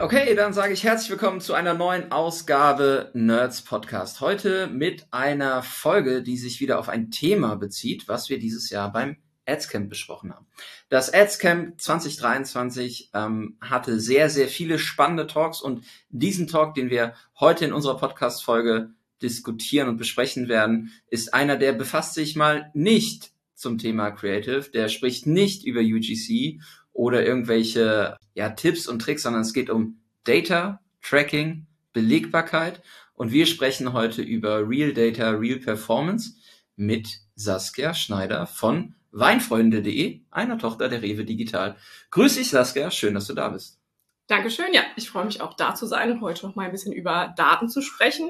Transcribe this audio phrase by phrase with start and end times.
[0.00, 4.20] Okay, dann sage ich herzlich willkommen zu einer neuen Ausgabe Nerds Podcast.
[4.20, 8.92] Heute mit einer Folge, die sich wieder auf ein Thema bezieht, was wir dieses Jahr
[8.92, 10.46] beim Adscamp besprochen haben.
[10.88, 17.14] Das Adscamp 2023 ähm, hatte sehr, sehr viele spannende Talks und diesen Talk, den wir
[17.40, 23.32] heute in unserer Podcast-Folge diskutieren und besprechen werden, ist einer, der befasst sich mal nicht
[23.54, 26.60] zum Thema Creative, der spricht nicht über UGC
[26.98, 32.82] oder irgendwelche ja, Tipps und Tricks, sondern es geht um Data, Tracking, Belegbarkeit.
[33.14, 36.32] Und wir sprechen heute über Real Data, Real Performance
[36.74, 41.76] mit Saskia Schneider von weinfreunde.de, einer Tochter der Rewe Digital.
[42.10, 42.90] Grüß dich, Saskia.
[42.90, 43.78] Schön, dass du da bist.
[44.26, 44.72] Dankeschön.
[44.72, 47.32] Ja, ich freue mich auch da zu sein und heute noch mal ein bisschen über
[47.36, 48.28] Daten zu sprechen.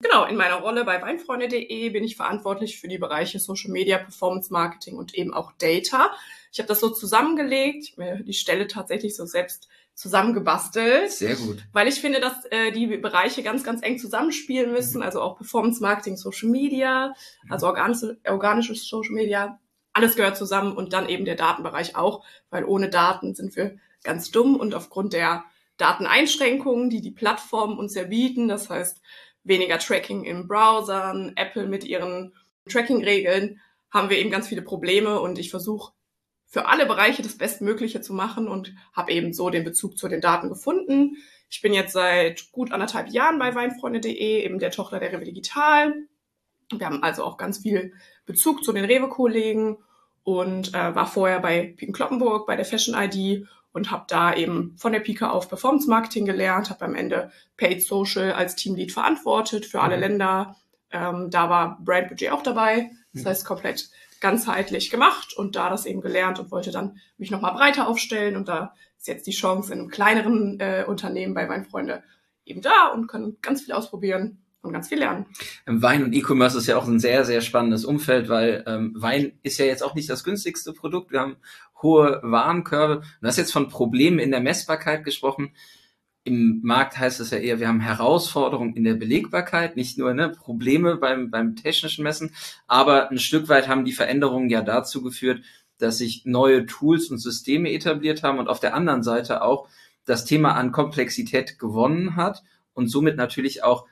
[0.00, 4.52] Genau, in meiner Rolle bei weinfreunde.de bin ich verantwortlich für die Bereiche Social Media, Performance
[4.52, 6.12] Marketing und eben auch Data.
[6.52, 11.10] Ich habe das so zusammengelegt, mir die Stelle tatsächlich so selbst zusammengebastelt.
[11.10, 11.66] Sehr gut.
[11.72, 15.02] Weil ich finde, dass äh, die Bereiche ganz, ganz eng zusammenspielen müssen.
[15.02, 17.12] Also auch Performance Marketing, Social Media,
[17.50, 19.58] also organische, organisches Social Media.
[19.92, 24.30] Alles gehört zusammen und dann eben der Datenbereich auch, weil ohne Daten sind wir ganz
[24.30, 25.44] dumm und aufgrund der
[25.78, 29.00] Dateneinschränkungen, die die Plattformen uns ja bieten, das heißt
[29.44, 32.34] weniger Tracking in Browsern, Apple mit ihren
[32.68, 35.92] Tracking-Regeln, haben wir eben ganz viele Probleme und ich versuche
[36.46, 40.20] für alle Bereiche das Bestmögliche zu machen und habe eben so den Bezug zu den
[40.20, 41.16] Daten gefunden.
[41.50, 45.94] Ich bin jetzt seit gut anderthalb Jahren bei weinfreunde.de, eben der Tochter der Rewe Digital.
[46.70, 47.92] Wir haben also auch ganz viel
[48.26, 49.78] Bezug zu den Rewe-Kollegen
[50.22, 53.46] und äh, war vorher bei Piken Kloppenburg bei der Fashion ID
[53.78, 57.82] und habe da eben von der Pika auf Performance Marketing gelernt, habe am Ende Paid
[57.82, 60.02] Social als Teamlead verantwortet für alle mhm.
[60.02, 60.56] Länder.
[60.90, 63.28] Ähm, da war Brand Budget auch dabei, das mhm.
[63.28, 63.88] heißt komplett
[64.20, 68.48] ganzheitlich gemacht und da das eben gelernt und wollte dann mich nochmal breiter aufstellen und
[68.48, 72.02] da ist jetzt die Chance in einem kleineren äh, Unternehmen bei Weinfreunde
[72.44, 75.26] eben da und können ganz viel ausprobieren und ganz viel lernen.
[75.66, 79.58] Wein und E-Commerce ist ja auch ein sehr, sehr spannendes Umfeld, weil ähm, Wein ist
[79.58, 81.12] ja jetzt auch nicht das günstigste Produkt.
[81.12, 81.36] Wir haben
[81.82, 83.02] hohe Warenkörbe.
[83.20, 85.52] Du hast jetzt von Problemen in der Messbarkeit gesprochen.
[86.24, 90.28] Im Markt heißt es ja eher, wir haben Herausforderungen in der Belegbarkeit, nicht nur ne,
[90.28, 92.34] Probleme beim, beim technischen Messen,
[92.66, 95.42] aber ein Stück weit haben die Veränderungen ja dazu geführt,
[95.78, 99.68] dass sich neue Tools und Systeme etabliert haben und auf der anderen Seite auch
[100.04, 102.42] das Thema an Komplexität gewonnen hat
[102.74, 103.86] und somit natürlich auch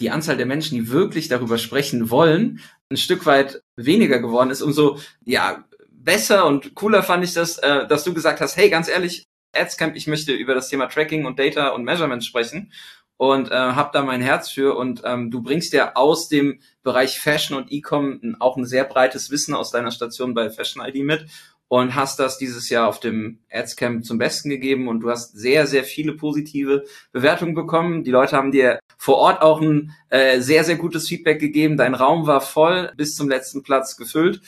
[0.00, 4.62] die Anzahl der Menschen, die wirklich darüber sprechen wollen, ein Stück weit weniger geworden ist.
[4.62, 5.64] Umso ja
[6.04, 9.24] besser und cooler fand ich das, äh, dass du gesagt hast, hey, ganz ehrlich,
[9.54, 12.72] Adscamp, ich möchte über das Thema Tracking und Data und Measurement sprechen
[13.16, 17.20] und äh, hab da mein Herz für und ähm, du bringst ja aus dem Bereich
[17.20, 21.26] Fashion und E-Com auch ein sehr breites Wissen aus deiner Station bei Fashion ID mit
[21.68, 25.66] und hast das dieses Jahr auf dem Adscamp zum Besten gegeben und du hast sehr,
[25.66, 28.04] sehr viele positive Bewertungen bekommen.
[28.04, 31.76] Die Leute haben dir vor Ort auch ein äh, sehr, sehr gutes Feedback gegeben.
[31.78, 34.42] Dein Raum war voll bis zum letzten Platz gefüllt.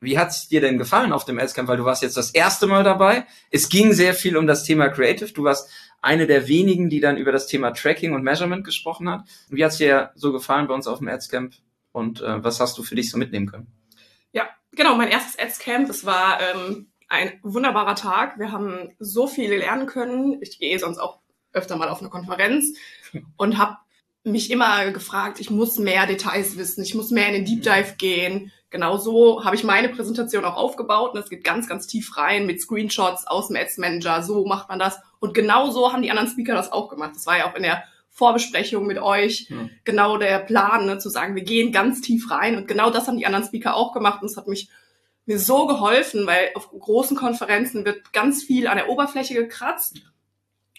[0.00, 1.68] Wie hat's dir denn gefallen auf dem Adscamp?
[1.68, 3.26] Weil du warst jetzt das erste Mal dabei.
[3.50, 5.32] Es ging sehr viel um das Thema Creative.
[5.32, 5.70] Du warst
[6.02, 9.24] eine der wenigen, die dann über das Thema Tracking und Measurement gesprochen hat.
[9.48, 11.54] Wie hat's dir so gefallen bei uns auf dem Adscamp?
[11.92, 13.68] Und äh, was hast du für dich so mitnehmen können?
[14.32, 18.38] Ja, genau, mein erstes Ads-Camp, das war ähm, ein wunderbarer Tag.
[18.38, 20.38] Wir haben so viel lernen können.
[20.42, 21.20] Ich gehe sonst auch
[21.52, 22.76] öfter mal auf eine Konferenz
[23.36, 23.78] und habe
[24.24, 27.94] mich immer gefragt, ich muss mehr Details wissen, ich muss mehr in den Deep Dive
[27.96, 28.52] gehen.
[28.76, 32.44] Genau so habe ich meine Präsentation auch aufgebaut und es geht ganz, ganz tief rein
[32.44, 34.22] mit Screenshots aus dem Ads Manager.
[34.22, 35.00] So macht man das.
[35.18, 37.12] Und genau so haben die anderen Speaker das auch gemacht.
[37.14, 39.70] Das war ja auch in der Vorbesprechung mit euch mhm.
[39.84, 42.58] genau der Plan, ne, zu sagen, wir gehen ganz tief rein.
[42.58, 44.20] Und genau das haben die anderen Speaker auch gemacht.
[44.20, 44.68] Und es hat mich
[45.24, 50.02] mir so geholfen, weil auf großen Konferenzen wird ganz viel an der Oberfläche gekratzt.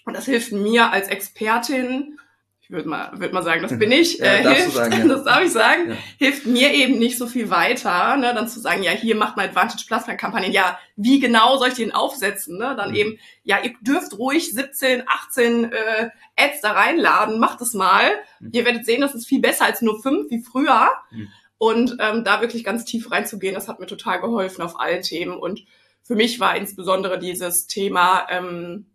[0.05, 2.19] Und das hilft mir als Expertin,
[2.67, 5.07] ich würde mal, würd mal sagen, das bin ich, ja, äh, hilft, sagen, ja.
[5.07, 5.95] das darf ich sagen, ja.
[6.17, 9.47] hilft mir eben nicht so viel weiter, ne, dann zu sagen, ja, hier macht man
[9.47, 12.95] Advantage Plasma Kampagnen, ja, wie genau soll ich den aufsetzen, ne, dann mhm.
[12.95, 18.11] eben, ja, ihr dürft ruhig 17, 18 äh, Ads da reinladen, macht es mal,
[18.41, 18.49] mhm.
[18.51, 21.29] ihr werdet sehen, das ist viel besser als nur fünf wie früher mhm.
[21.57, 25.37] und ähm, da wirklich ganz tief reinzugehen, das hat mir total geholfen auf allen Themen
[25.37, 25.63] und
[26.03, 28.87] für mich war insbesondere dieses Thema ähm,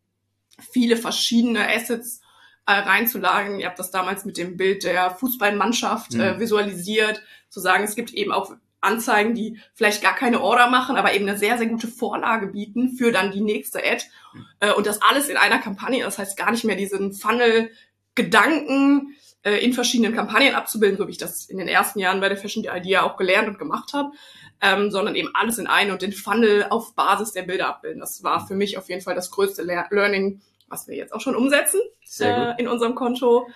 [0.72, 2.20] viele verschiedene Assets
[2.66, 3.60] äh, reinzulagen.
[3.60, 8.12] Ihr habt das damals mit dem Bild der Fußballmannschaft äh, visualisiert, zu sagen, es gibt
[8.12, 11.88] eben auch Anzeigen, die vielleicht gar keine Order machen, aber eben eine sehr, sehr gute
[11.88, 14.04] Vorlage bieten für dann die nächste Ad.
[14.60, 16.04] Äh, und das alles in einer Kampagne.
[16.04, 21.18] Das heißt gar nicht mehr diesen Funnel-Gedanken äh, in verschiedenen Kampagnen abzubilden, so wie ich
[21.18, 24.12] das in den ersten Jahren bei der Fashion Idea auch gelernt und gemacht habe,
[24.60, 28.00] ähm, sondern eben alles in einen und den Funnel auf Basis der Bilder abbilden.
[28.00, 30.40] Das war für mich auf jeden Fall das größte Le Learning,
[30.72, 31.80] was wir jetzt auch schon umsetzen
[32.20, 33.46] äh, in unserem Konto.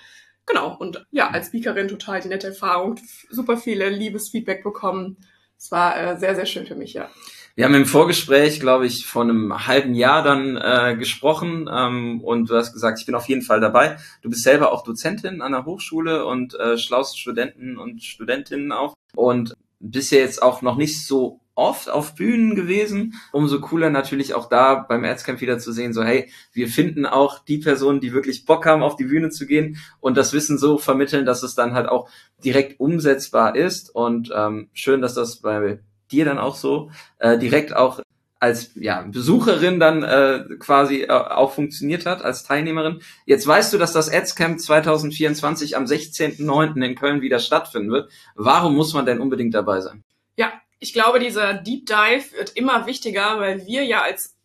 [0.46, 5.16] Genau, und ja, als Speakerin total die nette Erfahrung, super viele liebes Feedback bekommen.
[5.58, 7.10] Es war äh, sehr, sehr schön für mich, ja.
[7.56, 12.50] Wir haben im Vorgespräch, glaube ich, vor einem halben Jahr dann äh, gesprochen ähm, und
[12.50, 13.96] du hast gesagt, ich bin auf jeden Fall dabei.
[14.20, 18.92] Du bist selber auch Dozentin an der Hochschule und äh, schlaust Studenten und Studentinnen auf
[19.14, 23.14] und bist ja jetzt auch noch nicht so oft auf Bühnen gewesen.
[23.32, 27.44] Umso cooler natürlich auch da beim Erzcamp wieder zu sehen, so hey, wir finden auch
[27.44, 30.78] die Personen, die wirklich Bock haben, auf die Bühne zu gehen und das Wissen so
[30.78, 32.08] vermitteln, dass es dann halt auch
[32.44, 33.92] direkt umsetzbar ist.
[33.92, 35.80] Und ähm, schön, dass das bei
[36.12, 38.00] dir dann auch so äh, direkt auch
[38.38, 43.00] als ja, Besucherin dann äh, quasi äh, auch funktioniert hat, als Teilnehmerin.
[43.24, 46.84] Jetzt weißt du, dass das Adscamp 2024 am 16.09.
[46.84, 48.10] in Köln wieder stattfinden wird.
[48.34, 50.04] Warum muss man denn unbedingt dabei sein?
[50.36, 54.36] Ja, ich glaube, dieser Deep Dive wird immer wichtiger, weil wir ja als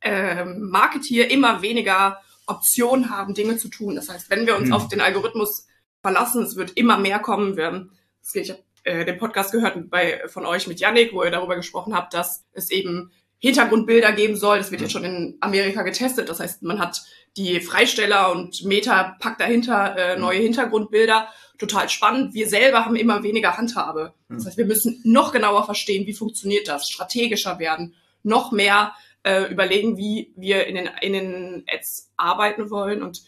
[0.00, 3.94] äh, Marketeer immer weniger Optionen haben, Dinge zu tun.
[3.94, 4.72] Das heißt, wenn wir uns hm.
[4.72, 5.66] auf den Algorithmus
[6.02, 7.56] verlassen, es wird immer mehr kommen.
[7.56, 7.88] Wir,
[8.34, 11.94] ich habe äh, den Podcast gehört bei, von euch mit Yannick, wo ihr darüber gesprochen
[11.94, 14.58] habt, dass es eben Hintergrundbilder geben soll.
[14.58, 16.28] Das wird jetzt schon in Amerika getestet.
[16.28, 17.02] Das heißt, man hat
[17.36, 21.28] die Freisteller und Meta packt dahinter äh, neue Hintergrundbilder
[21.60, 22.34] total spannend.
[22.34, 24.14] Wir selber haben immer weniger Handhabe.
[24.28, 29.52] Das heißt, wir müssen noch genauer verstehen, wie funktioniert das, strategischer werden, noch mehr äh,
[29.52, 33.02] überlegen, wie wir in den, in den Ads arbeiten wollen.
[33.02, 33.22] Und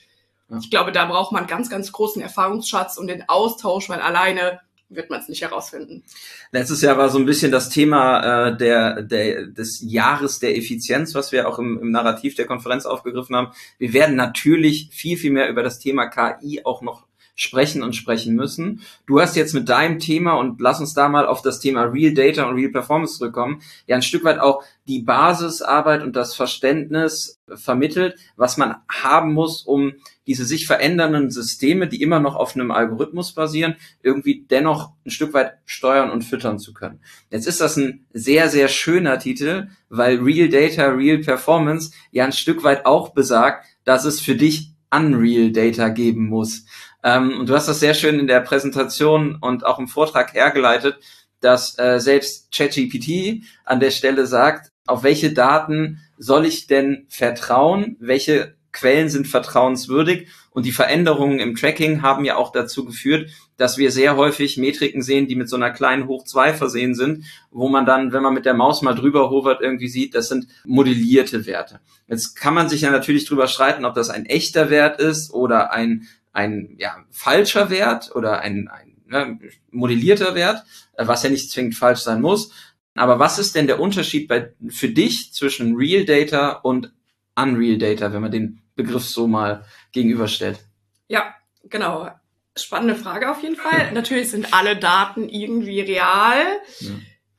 [0.49, 0.58] ja.
[0.58, 5.11] ich glaube, da braucht man ganz, ganz großen Erfahrungsschatz und den Austausch, weil alleine wird
[5.11, 6.05] man es nicht herausfinden.
[6.50, 11.14] Letztes Jahr war so ein bisschen das Thema äh, der, der, des Jahres der Effizienz,
[11.14, 13.52] was wir auch im, im Narrativ der Konferenz aufgegriffen haben.
[13.79, 18.34] Wir werden natürlich viel, viel mehr über das Thema KI auch noch sprechen und sprechen
[18.34, 18.82] müssen.
[19.06, 22.12] Du hast jetzt mit deinem Thema und lass uns da mal auf das Thema Real
[22.12, 27.40] Data und Real Performance zurückkommen, ja ein Stück weit auch die Basisarbeit und das Verständnis
[27.55, 29.93] vermittelt, was man haben muss, um
[30.26, 35.34] diese sich verändernden Systeme, die immer noch auf einem Algorithmus basieren, irgendwie dennoch ein Stück
[35.34, 37.00] weit steuern und füttern zu können.
[37.31, 42.32] Jetzt ist das ein sehr, sehr schöner Titel, weil Real Data, Real Performance ja ein
[42.32, 46.67] Stück weit auch besagt, dass es für dich Unreal Data geben muss.
[47.02, 50.99] Ähm, und du hast das sehr schön in der Präsentation und auch im Vortrag hergeleitet,
[51.40, 57.96] dass äh, selbst ChatGPT an der Stelle sagt, auf welche Daten soll ich denn vertrauen?
[58.00, 60.28] Welche Quellen sind vertrauenswürdig?
[60.50, 65.02] Und die Veränderungen im Tracking haben ja auch dazu geführt, dass wir sehr häufig Metriken
[65.02, 68.34] sehen, die mit so einer kleinen Hoch 2 versehen sind, wo man dann, wenn man
[68.34, 71.81] mit der Maus mal drüber hovert, irgendwie sieht, das sind modellierte Werte.
[72.06, 75.72] Jetzt kann man sich ja natürlich drüber streiten, ob das ein echter Wert ist oder
[75.72, 79.38] ein ein ja, falscher Wert oder ein, ein ne,
[79.70, 80.64] modellierter Wert,
[80.94, 82.52] äh, was ja nicht zwingend falsch sein muss.
[82.94, 86.93] Aber was ist denn der Unterschied bei, für dich zwischen Real Data und
[87.34, 90.61] Unreal Data, wenn man den Begriff so mal gegenüberstellt?
[91.08, 91.34] Ja,
[91.64, 92.11] genau.
[92.55, 93.93] Spannende Frage auf jeden Fall.
[93.94, 96.61] Natürlich sind alle Daten irgendwie real.
[96.81, 96.90] Ja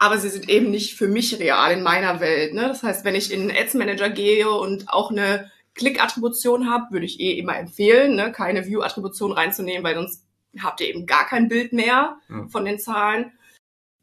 [0.04, 2.54] aber sie sind eben nicht für mich real in meiner Welt.
[2.54, 2.68] Ne?
[2.68, 7.06] Das heißt, wenn ich in den Ads Manager gehe und auch eine Klick-Attribution habt, würde
[7.06, 10.26] ich eh immer empfehlen, ne, keine View-Attribution reinzunehmen, weil sonst
[10.62, 12.48] habt ihr eben gar kein Bild mehr ja.
[12.50, 13.32] von den Zahlen.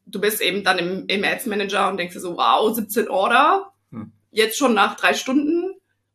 [0.07, 3.73] Du bist eben dann im, im Ads Manager und denkst dir so, wow, 17 Order,
[3.93, 4.07] ja.
[4.33, 5.75] jetzt schon nach drei Stunden.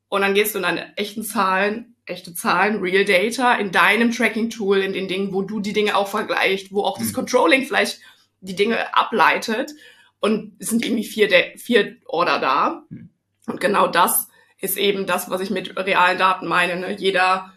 [0.09, 4.79] Und dann gehst du in deine echten Zahlen, echte Zahlen, Real Data in deinem Tracking-Tool,
[4.79, 7.03] in den Dingen, wo du die Dinge auch vergleicht, wo auch mhm.
[7.03, 7.99] das Controlling vielleicht
[8.41, 9.71] die Dinge ableitet.
[10.19, 12.83] Und es sind irgendwie vier, vier Order da.
[12.89, 13.09] Mhm.
[13.47, 14.27] Und genau das
[14.65, 16.75] ist eben das, was ich mit realen Daten meine.
[16.75, 16.95] Ne?
[16.97, 17.53] Jeder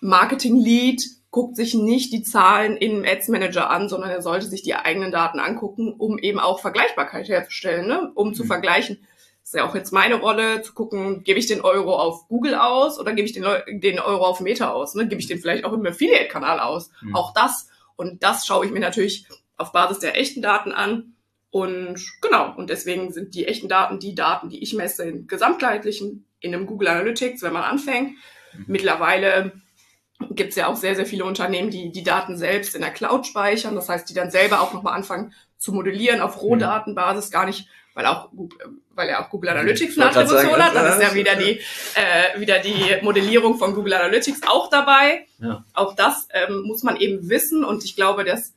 [0.00, 4.74] Marketing-Lead guckt sich nicht die Zahlen im Ads Manager an, sondern er sollte sich die
[4.74, 8.12] eigenen Daten angucken, um eben auch Vergleichbarkeit herzustellen, ne?
[8.14, 8.34] um mhm.
[8.34, 8.98] zu vergleichen.
[9.42, 12.54] Das ist ja auch jetzt meine Rolle, zu gucken, gebe ich den Euro auf Google
[12.54, 13.44] aus oder gebe ich den,
[13.80, 14.94] den Euro auf Meta aus?
[14.94, 15.06] Ne?
[15.06, 16.90] Gebe ich den vielleicht auch im Affiliate-Kanal aus?
[17.02, 17.14] Mhm.
[17.14, 17.68] Auch das.
[17.96, 21.14] Und das schaue ich mir natürlich auf Basis der echten Daten an
[21.54, 26.26] und genau, und deswegen sind die echten Daten die Daten, die ich messe, in gesamtheitlichen,
[26.44, 28.10] in einem Google Analytics, wenn man anfängt.
[28.52, 28.64] Mhm.
[28.66, 29.52] Mittlerweile
[30.30, 33.26] gibt es ja auch sehr, sehr viele Unternehmen, die die Daten selbst in der Cloud
[33.26, 33.74] speichern.
[33.74, 38.06] Das heißt, die dann selber auch nochmal anfangen zu modellieren auf Rohdatenbasis, gar nicht, weil
[38.06, 38.28] auch
[38.96, 40.74] weil er auch Google Analytics eine Attribution hat.
[40.74, 41.60] Dann ist ja wieder die
[41.94, 45.26] äh, wieder die Modellierung von Google Analytics auch dabei.
[45.38, 45.64] Ja.
[45.72, 48.52] Auch das ähm, muss man eben wissen und ich glaube, dass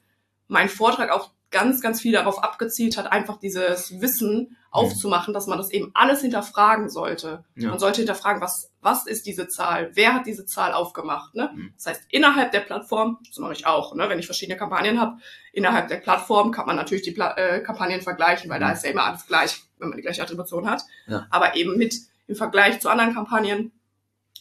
[0.48, 5.58] mein Vortrag auch ganz, ganz viel darauf abgezielt hat, einfach dieses Wissen aufzumachen, dass man
[5.58, 7.44] das eben alles hinterfragen sollte.
[7.56, 7.70] Ja.
[7.70, 9.92] Man sollte hinterfragen, was, was ist diese Zahl?
[9.94, 11.36] Wer hat diese Zahl aufgemacht?
[11.36, 11.50] Ne?
[11.54, 11.74] Mhm.
[11.76, 14.10] Das heißt, innerhalb der Plattform, das mache ich auch, ne?
[14.10, 15.18] wenn ich verschiedene Kampagnen habe,
[15.54, 18.66] innerhalb der Plattform kann man natürlich die Pla äh, Kampagnen vergleichen, weil mhm.
[18.66, 20.84] da ist ja immer alles gleich, wenn man die gleiche Attribution hat.
[21.08, 21.28] Ja.
[21.30, 21.96] Aber eben mit
[22.28, 23.72] im Vergleich zu anderen Kampagnen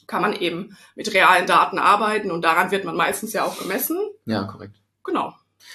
[0.06, 3.99] kann man eben mit realen Daten arbeiten und daran wird man meistens ja auch gemessen.
[4.25, 4.76] Ja, korrekt.
[5.04, 5.35] Genau.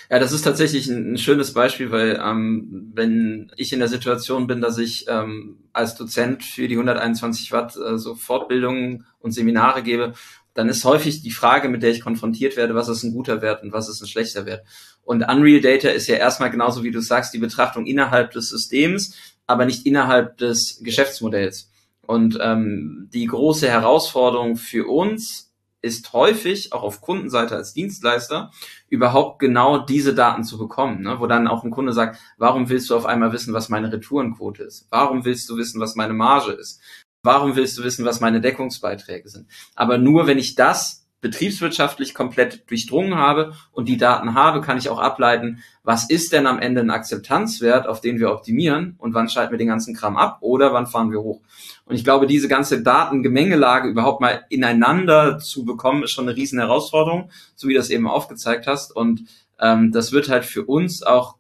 [0.10, 4.48] Ja, das ist tatsächlich ein, ein schönes Beispiel, weil ähm, wenn ich in der Situation
[4.48, 9.84] bin, dass ich ähm, als Dozent für die 121 Watt äh, so Fortbildungen und Seminare
[9.84, 10.14] gebe,
[10.54, 13.64] dann ist häufig die Frage, mit der ich konfrontiert werde, was ist ein guter Wert
[13.64, 14.66] und was ist ein schlechter Wert.
[15.04, 19.16] Und Unreal Data ist ja erstmal genauso wie du sagst, die Betrachtung innerhalb des Systems,
[19.48, 21.70] aber nicht innerhalb des Geschäftsmodells.
[22.06, 25.51] Und ähm, die große Herausforderung für uns
[25.82, 28.52] ist häufig auch auf Kundenseite als Dienstleister
[28.88, 31.20] überhaupt genau diese Daten zu bekommen, ne?
[31.20, 34.64] wo dann auch ein Kunde sagt, warum willst du auf einmal wissen, was meine Retourenquote
[34.64, 34.88] ist?
[34.90, 36.82] Warum willst du wissen, was meine Marge ist?
[37.24, 39.48] Warum willst du wissen, was meine Deckungsbeiträge sind?
[39.76, 44.90] Aber nur wenn ich das betriebswirtschaftlich komplett durchdrungen habe und die Daten habe, kann ich
[44.90, 49.30] auch ableiten, was ist denn am Ende ein Akzeptanzwert, auf den wir optimieren und wann
[49.30, 51.42] schalten wir den ganzen Kram ab oder wann fahren wir hoch.
[51.86, 56.60] Und ich glaube, diese ganze Datengemengelage überhaupt mal ineinander zu bekommen, ist schon eine riesen
[56.60, 58.96] Herausforderung, so wie du das eben aufgezeigt hast.
[58.96, 59.26] Und
[59.60, 61.36] ähm, das wird halt für uns auch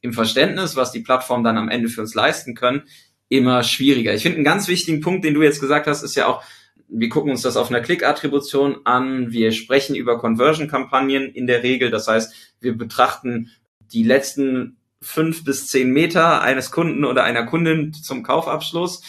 [0.00, 2.84] im Verständnis, was die Plattform dann am Ende für uns leisten können,
[3.28, 4.14] immer schwieriger.
[4.14, 6.42] Ich finde einen ganz wichtigen Punkt, den du jetzt gesagt hast, ist ja auch,
[6.88, 9.30] wir gucken uns das auf einer Klick-Attribution an.
[9.30, 11.90] Wir sprechen über Conversion-Kampagnen in der Regel.
[11.90, 13.50] Das heißt, wir betrachten
[13.92, 19.02] die letzten fünf bis zehn Meter eines Kunden oder einer Kundin zum Kaufabschluss.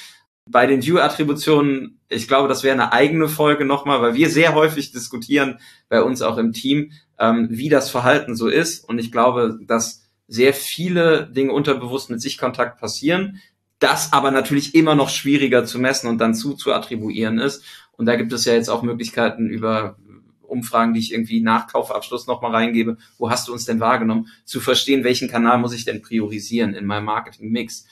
[0.46, 4.92] Bei den View-Attributionen, ich glaube, das wäre eine eigene Folge nochmal, weil wir sehr häufig
[4.92, 5.60] diskutieren
[5.90, 8.88] bei uns auch im Team, ähm, wie das Verhalten so ist.
[8.88, 13.42] Und ich glaube, dass sehr viele Dinge unterbewusst mit Sichtkontakt passieren,
[13.80, 17.64] das aber natürlich immer noch schwieriger zu messen und dann zuzuattribuieren ist.
[17.94, 19.98] Und da gibt es ja jetzt auch Möglichkeiten über
[20.42, 22.98] Umfragen, die ich irgendwie nach Kaufabschluss nochmal reingebe.
[23.18, 24.28] Wo hast du uns denn wahrgenommen?
[24.46, 27.86] Zu verstehen, welchen Kanal muss ich denn priorisieren in meinem Marketing-Mix.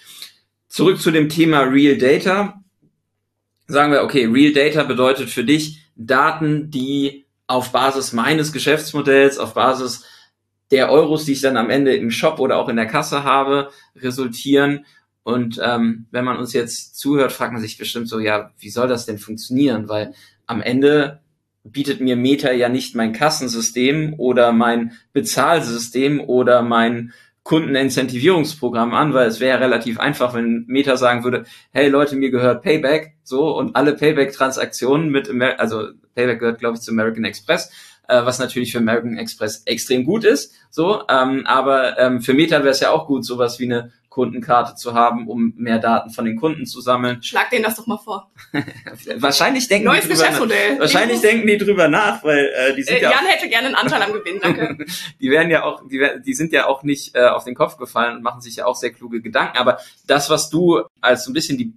[0.68, 2.62] Zurück zu dem Thema Real Data.
[3.68, 9.54] Sagen wir, okay, Real Data bedeutet für dich Daten, die auf Basis meines Geschäftsmodells, auf
[9.54, 10.06] Basis
[10.72, 13.70] der Euros, die ich dann am Ende im Shop oder auch in der Kasse habe,
[13.96, 14.86] resultieren
[15.28, 18.88] und ähm, wenn man uns jetzt zuhört, fragt man sich bestimmt so, ja, wie soll
[18.88, 19.90] das denn funktionieren?
[19.90, 20.14] Weil
[20.46, 21.20] am Ende
[21.66, 27.12] bietet mir Meta ja nicht mein Kassensystem oder mein Bezahlsystem oder mein
[27.44, 31.44] Kundenincentivierungsprogramm an, weil es wäre ja relativ einfach, wenn Meta sagen würde,
[31.74, 36.78] hey Leute, mir gehört Payback, so und alle Payback-Transaktionen mit, Amer also Payback gehört, glaube
[36.78, 37.70] ich, zu American Express,
[38.08, 42.60] äh, was natürlich für American Express extrem gut ist, so, ähm, aber ähm, für Meta
[42.60, 46.26] wäre es ja auch gut, sowas wie eine Kundenkarte zu haben, um mehr Daten von
[46.26, 47.22] den Kunden zu sammeln.
[47.22, 48.32] Schlag denen das doch mal vor.
[49.18, 50.80] wahrscheinlich denken Neues die drüber Geschäftsmodell.
[50.80, 53.68] Wahrscheinlich denken die drüber nach, weil äh, die sind äh, ja Jan auch, hätte gerne
[53.68, 54.86] einen Anteil am Gewinn, danke.
[55.22, 58.18] die werden ja auch, die, die sind ja auch nicht äh, auf den Kopf gefallen
[58.18, 59.60] und machen sich ja auch sehr kluge Gedanken.
[59.60, 61.74] Aber das, was du als so ein bisschen die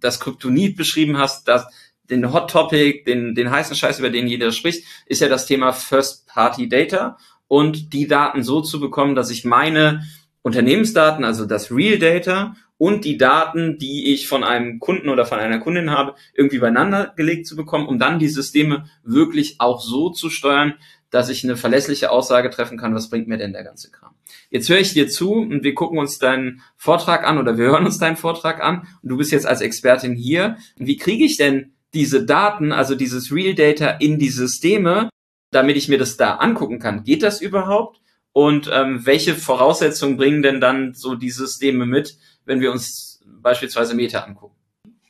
[0.00, 1.66] das Kryptonit beschrieben hast, das
[2.08, 5.72] den Hot Topic, den, den heißen Scheiß, über den jeder spricht, ist ja das Thema
[5.72, 10.02] First Party Data und die Daten so zu bekommen, dass ich meine
[10.42, 15.38] Unternehmensdaten, also das Real Data und die Daten, die ich von einem Kunden oder von
[15.38, 20.10] einer Kundin habe, irgendwie beieinander gelegt zu bekommen, um dann die Systeme wirklich auch so
[20.10, 20.74] zu steuern,
[21.10, 24.14] dass ich eine verlässliche Aussage treffen kann, was bringt mir denn der ganze Kram.
[24.50, 27.84] Jetzt höre ich dir zu und wir gucken uns deinen Vortrag an oder wir hören
[27.84, 30.56] uns deinen Vortrag an und du bist jetzt als Expertin hier.
[30.76, 35.10] Wie kriege ich denn diese Daten, also dieses Real Data in die Systeme,
[35.50, 37.04] damit ich mir das da angucken kann?
[37.04, 38.00] Geht das überhaupt?
[38.32, 43.94] Und ähm, welche Voraussetzungen bringen denn dann so die Systeme mit, wenn wir uns beispielsweise
[43.94, 44.56] Meta angucken?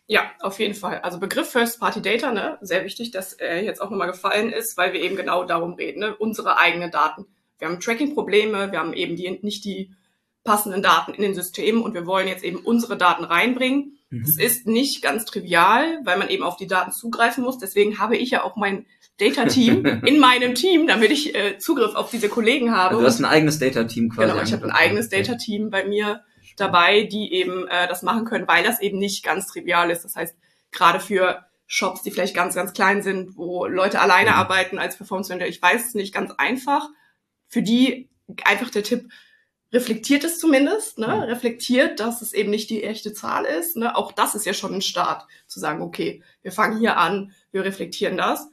[0.07, 1.00] Ja, auf jeden Fall.
[1.00, 4.76] Also Begriff First Party Data, ne, sehr wichtig, dass er jetzt auch nochmal gefallen ist,
[4.76, 7.26] weil wir eben genau darum reden, ne, unsere eigenen Daten.
[7.59, 9.95] Wir haben Tracking-Probleme, wir haben eben die, nicht die
[10.45, 13.97] passenden Daten in den Systemen und wir wollen jetzt eben unsere Daten reinbringen.
[14.11, 14.25] Mhm.
[14.26, 17.59] Das ist nicht ganz trivial, weil man eben auf die Daten zugreifen muss.
[17.59, 18.87] Deswegen habe ich ja auch mein
[19.23, 22.91] Data Team in meinem Team, damit ich äh, Zugriff auf diese Kollegen habe.
[22.91, 24.31] Also du hast ein eigenes Data Team quasi.
[24.31, 26.23] Genau, ich habe ein eigenes Data Team bei mir
[26.57, 30.05] dabei, die eben äh, das machen können, weil das eben nicht ganz trivial ist.
[30.05, 30.37] Das heißt,
[30.71, 34.37] gerade für Shops, die vielleicht ganz, ganz klein sind, wo Leute alleine mhm.
[34.37, 35.49] arbeiten als Performance Manager.
[35.49, 36.88] Ich weiß es nicht ganz einfach.
[37.49, 38.11] Für die
[38.45, 39.09] einfach der Tipp,
[39.73, 41.07] reflektiert es zumindest, ne?
[41.07, 41.23] Mhm.
[41.23, 43.76] reflektiert, dass es eben nicht die echte Zahl ist.
[43.76, 43.97] Ne?
[43.97, 47.64] Auch das ist ja schon ein Start, zu sagen, okay, wir fangen hier an, wir
[47.64, 48.49] reflektieren das.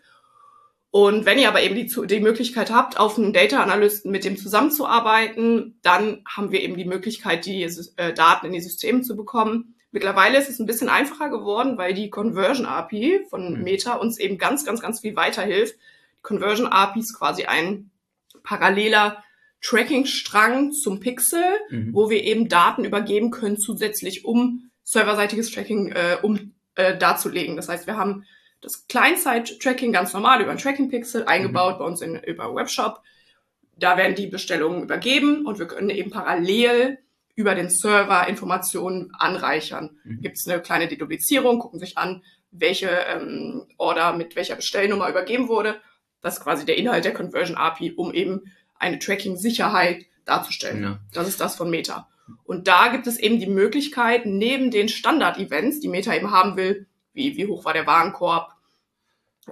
[0.92, 4.38] Und wenn ihr aber eben die, die Möglichkeit habt, auf einen Data Analysten mit dem
[4.38, 9.76] zusammenzuarbeiten, dann haben wir eben die Möglichkeit, die äh, Daten in die Systeme zu bekommen.
[9.92, 13.64] Mittlerweile ist es ein bisschen einfacher geworden, weil die Conversion API von mhm.
[13.64, 15.76] Meta uns eben ganz, ganz, ganz viel weiterhilft.
[15.76, 17.92] Die Conversion API ist quasi ein
[18.42, 19.24] paralleler
[19.62, 21.94] Tracking-Strang zum Pixel, mhm.
[21.94, 27.56] wo wir eben Daten übergeben können zusätzlich, um serverseitiges Tracking äh, um äh, darzulegen.
[27.56, 28.26] Das heißt, wir haben
[28.62, 31.80] das Client-Side-Tracking ganz normal über ein Tracking-Pixel eingebaut mhm.
[31.80, 33.02] bei uns in, über Webshop.
[33.78, 37.00] Da werden die Bestellungen übergeben und wir können eben parallel
[37.36, 39.98] über den Server Informationen anreichern.
[40.04, 40.22] Mhm.
[40.22, 45.48] Gibt es eine kleine Deduplizierung, gucken sich an, welche ähm, Order mit welcher Bestellnummer übergeben
[45.48, 45.80] wurde.
[46.22, 50.84] Das ist quasi der Inhalt der Conversion API, um eben eine Tracking-Sicherheit darzustellen.
[50.84, 51.00] Ja.
[51.14, 52.10] Das ist das von Meta.
[52.44, 56.88] Und da gibt es eben die Möglichkeit, neben den Standard-Events, die Meta eben haben will,
[57.20, 58.52] wie, wie hoch war der Warenkorb,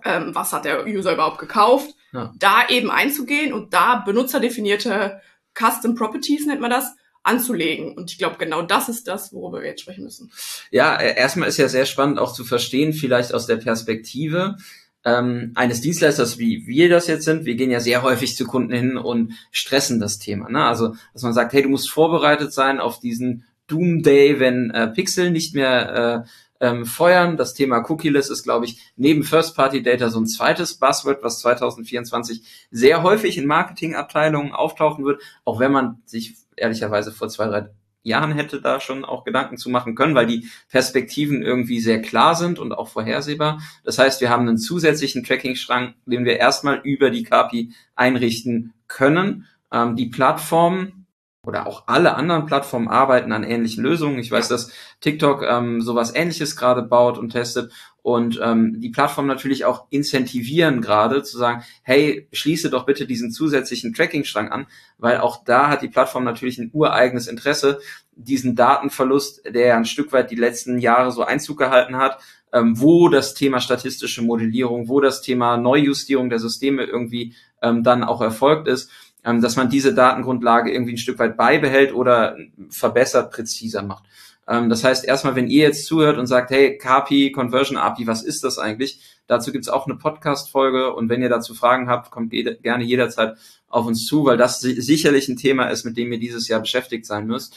[0.03, 2.33] ähm, was hat der User überhaupt gekauft, ja.
[2.39, 5.21] da eben einzugehen und da benutzerdefinierte
[5.53, 7.93] Custom Properties nennt man das, anzulegen.
[7.93, 10.31] Und ich glaube, genau das ist das, worüber wir jetzt sprechen müssen.
[10.71, 14.55] Ja, äh, erstmal ist ja sehr spannend auch zu verstehen, vielleicht aus der Perspektive,
[15.03, 18.73] ähm, eines Dienstleisters, wie wir das jetzt sind, wir gehen ja sehr häufig zu Kunden
[18.73, 20.49] hin und stressen das Thema.
[20.49, 20.63] Ne?
[20.63, 24.87] Also, dass man sagt, hey, du musst vorbereitet sein auf diesen Doom Day, wenn äh,
[24.87, 27.37] Pixel nicht mehr äh, ähm, feuern.
[27.37, 33.03] Das Thema Cookieless ist, glaube ich, neben First-Party-Data so ein zweites Buzzword, was 2024 sehr
[33.03, 37.69] häufig in Marketingabteilungen auftauchen wird, auch wenn man sich ehrlicherweise vor zwei, drei
[38.03, 42.35] Jahren hätte da schon auch Gedanken zu machen können, weil die Perspektiven irgendwie sehr klar
[42.35, 43.61] sind und auch vorhersehbar.
[43.83, 49.45] Das heißt, wir haben einen zusätzlichen Tracking-Schrank, den wir erstmal über die KPI einrichten können.
[49.71, 50.96] Ähm, die Plattform
[51.43, 54.19] oder auch alle anderen Plattformen arbeiten an ähnlichen Lösungen.
[54.19, 59.27] Ich weiß, dass TikTok ähm, sowas ähnliches gerade baut und testet und ähm, die Plattform
[59.27, 64.67] natürlich auch incentivieren gerade zu sagen, hey, schließe doch bitte diesen zusätzlichen Tracking-Strang an,
[64.97, 67.79] weil auch da hat die Plattform natürlich ein ureigenes Interesse,
[68.15, 72.19] diesen Datenverlust, der ein Stück weit die letzten Jahre so Einzug gehalten hat,
[72.53, 78.03] ähm, wo das Thema statistische Modellierung, wo das Thema Neujustierung der Systeme irgendwie ähm, dann
[78.03, 78.89] auch erfolgt ist,
[79.27, 82.37] ähm, dass man diese Datengrundlage irgendwie ein Stück weit beibehält oder
[82.69, 84.05] verbessert, präziser macht.
[84.47, 88.23] Ähm, das heißt, erstmal, wenn ihr jetzt zuhört und sagt, hey, KPI, Conversion API, was
[88.23, 89.01] ist das eigentlich?
[89.27, 93.37] Dazu gibt's auch eine Podcast-Folge und wenn ihr dazu Fragen habt, kommt gerne jederzeit
[93.67, 97.05] auf uns zu, weil das sicherlich ein Thema ist, mit dem ihr dieses Jahr beschäftigt
[97.05, 97.53] sein müsst.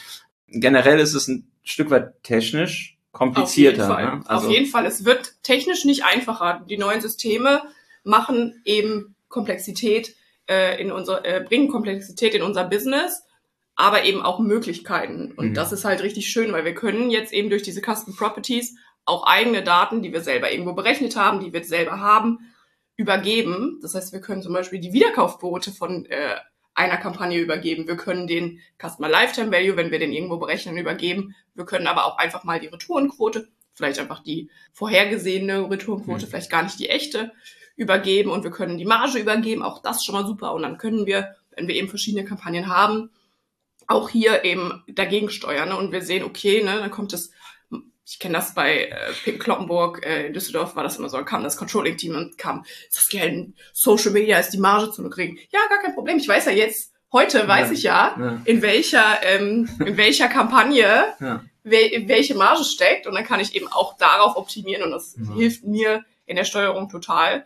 [0.49, 3.89] Generell ist es ein Stück weit technisch komplizierter.
[3.89, 4.17] Auf jeden Fall.
[4.17, 4.23] Ne?
[4.25, 4.85] Also Auf jeden Fall.
[4.85, 6.65] Es wird technisch nicht einfacher.
[6.69, 7.61] Die neuen Systeme
[8.03, 10.15] machen eben Komplexität
[10.51, 13.23] äh, in unser, äh, bringen Komplexität in unser Business,
[13.75, 15.31] aber eben auch Möglichkeiten.
[15.31, 15.53] Und mhm.
[15.53, 19.25] das ist halt richtig schön, weil wir können jetzt eben durch diese Custom Properties auch
[19.25, 22.39] eigene Daten, die wir selber irgendwo berechnet haben, die wir selber haben,
[22.97, 23.79] übergeben.
[23.81, 26.35] Das heißt, wir können zum Beispiel die Wiederkaufquote von äh,
[26.73, 27.87] einer Kampagne übergeben.
[27.87, 31.33] Wir können den Customer Lifetime Value, wenn wir den irgendwo berechnen, übergeben.
[31.55, 36.29] Wir können aber auch einfach mal die Retourenquote, vielleicht einfach die vorhergesehene Retourenquote, mhm.
[36.29, 37.31] vielleicht gar nicht die echte,
[37.81, 40.53] übergeben und wir können die Marge übergeben, auch das schon mal super.
[40.53, 43.09] Und dann können wir, wenn wir eben verschiedene Kampagnen haben,
[43.87, 45.69] auch hier eben dagegen steuern.
[45.69, 45.77] Ne?
[45.77, 47.31] Und wir sehen, okay, ne, dann kommt das,
[48.05, 51.25] ich kenne das bei äh, Pink Kloppenburg äh, in Düsseldorf, war das immer so, dann
[51.25, 55.39] kam das Controlling-Team und kam, ist das Geld Social Media, ist die Marge zu kriegen?
[55.51, 56.17] Ja, gar kein Problem.
[56.17, 60.27] Ich weiß ja jetzt, heute weiß ja, ich ja, ja, in welcher, ähm, in welcher
[60.27, 60.85] Kampagne
[61.19, 61.43] ja.
[61.63, 63.07] wel welche Marge steckt.
[63.07, 66.89] Und dann kann ich eben auch darauf optimieren und das hilft mir in der Steuerung
[66.89, 67.45] total.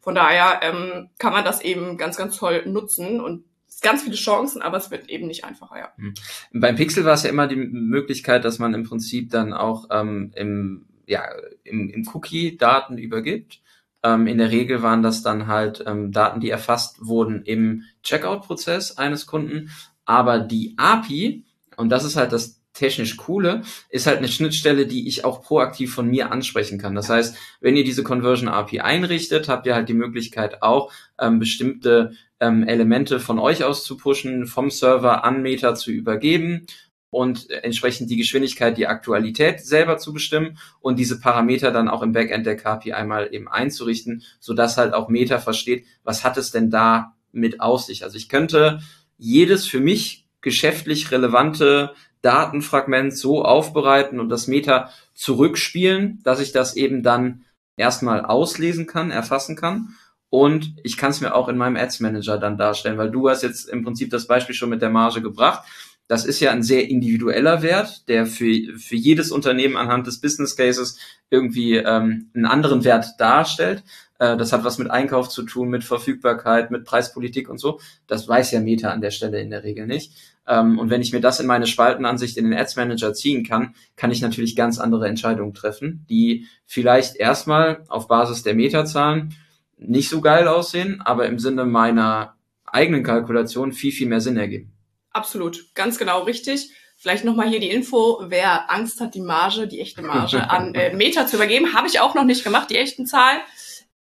[0.00, 3.44] Von daher ähm, kann man das eben ganz, ganz toll nutzen und
[3.82, 5.92] ganz viele Chancen, aber es wird eben nicht einfacher, ja.
[5.96, 6.14] Mhm.
[6.52, 10.32] Beim Pixel war es ja immer die Möglichkeit, dass man im Prinzip dann auch ähm,
[10.34, 11.24] im, ja,
[11.64, 13.60] im, im Cookie Daten übergibt.
[14.02, 18.98] Ähm, in der Regel waren das dann halt ähm, Daten, die erfasst wurden im Checkout-Prozess
[18.98, 19.70] eines Kunden.
[20.04, 21.44] Aber die API,
[21.76, 25.94] und das ist halt das technisch coole, ist halt eine Schnittstelle, die ich auch proaktiv
[25.94, 26.94] von mir ansprechen kann.
[26.94, 31.38] Das heißt, wenn ihr diese Conversion API einrichtet, habt ihr halt die Möglichkeit auch ähm,
[31.38, 36.66] bestimmte ähm, Elemente von euch aus zu pushen, vom Server an Meta zu übergeben
[37.10, 42.12] und entsprechend die Geschwindigkeit, die Aktualität selber zu bestimmen und diese Parameter dann auch im
[42.12, 46.70] Backend der KPI einmal eben einzurichten, sodass halt auch Meta versteht, was hat es denn
[46.70, 48.04] da mit aus sich.
[48.04, 48.80] Also ich könnte
[49.18, 56.76] jedes für mich geschäftlich relevante Datenfragment so aufbereiten und das Meta zurückspielen, dass ich das
[56.76, 57.44] eben dann
[57.76, 59.94] erstmal auslesen kann, erfassen kann.
[60.28, 63.42] Und ich kann es mir auch in meinem Ads Manager dann darstellen, weil du hast
[63.42, 65.64] jetzt im Prinzip das Beispiel schon mit der Marge gebracht.
[66.10, 70.56] Das ist ja ein sehr individueller Wert, der für, für jedes Unternehmen anhand des Business
[70.56, 70.98] Cases
[71.30, 73.84] irgendwie ähm, einen anderen Wert darstellt.
[74.18, 77.78] Äh, das hat was mit Einkauf zu tun, mit Verfügbarkeit, mit Preispolitik und so.
[78.08, 80.12] Das weiß ja Meta an der Stelle in der Regel nicht.
[80.48, 83.76] Ähm, und wenn ich mir das in meine Spaltenansicht in den Ads Manager ziehen kann,
[83.94, 89.36] kann ich natürlich ganz andere Entscheidungen treffen, die vielleicht erstmal auf Basis der Metazahlen
[89.78, 92.34] nicht so geil aussehen, aber im Sinne meiner
[92.66, 94.72] eigenen Kalkulation viel, viel mehr Sinn ergeben.
[95.12, 96.72] Absolut, ganz genau richtig.
[96.96, 100.94] Vielleicht nochmal hier die Info, wer Angst hat, die Marge, die echte Marge an äh,
[100.94, 103.40] Meta zu übergeben, habe ich auch noch nicht gemacht, die echten Zahlen.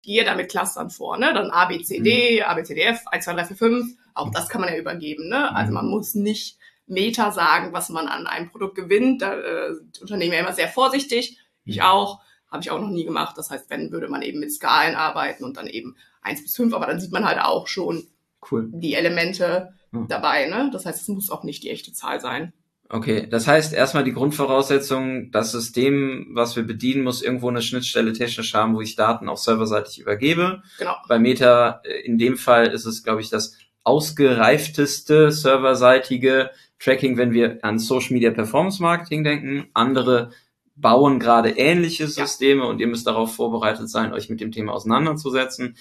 [0.02, 1.34] Gehe da mit Clustern vor, ne?
[1.34, 2.46] Dann A, B, C, D, mhm.
[2.48, 3.98] A, B, C, D, F, 1, 2, 3, 4, 5.
[4.13, 5.54] Auch das kann man ja übergeben, ne?
[5.54, 9.22] Also man muss nicht Meta sagen, was man an einem Produkt gewinnt.
[9.22, 11.38] Da äh, Unternehmen ja immer sehr vorsichtig.
[11.65, 11.84] Ich mhm.
[11.84, 12.22] auch.
[12.50, 13.38] Habe ich auch noch nie gemacht.
[13.38, 16.74] Das heißt, wenn, würde man eben mit Skalen arbeiten und dann eben eins bis fünf,
[16.74, 18.08] aber dann sieht man halt auch schon
[18.52, 18.70] cool.
[18.72, 20.06] die Elemente ja.
[20.08, 20.48] dabei.
[20.48, 20.70] Ne?
[20.72, 22.54] Das heißt, es muss auch nicht die echte Zahl sein.
[22.90, 28.14] Okay, das heißt erstmal die Grundvoraussetzung, das System, was wir bedienen, muss irgendwo eine Schnittstelle
[28.14, 30.62] technisch haben, wo ich Daten auch serverseitig übergebe.
[30.80, 30.96] Genau.
[31.10, 37.34] Bei Meta, äh, in dem Fall ist es, glaube ich, das ausgereifteste serverseitige Tracking, wenn
[37.34, 39.70] wir an Social Media Performance Marketing denken.
[39.74, 40.32] Andere
[40.76, 42.68] bauen gerade ähnliche Systeme ja.
[42.70, 45.76] und ihr müsst darauf vorbereitet sein, euch mit dem Thema auseinanderzusetzen.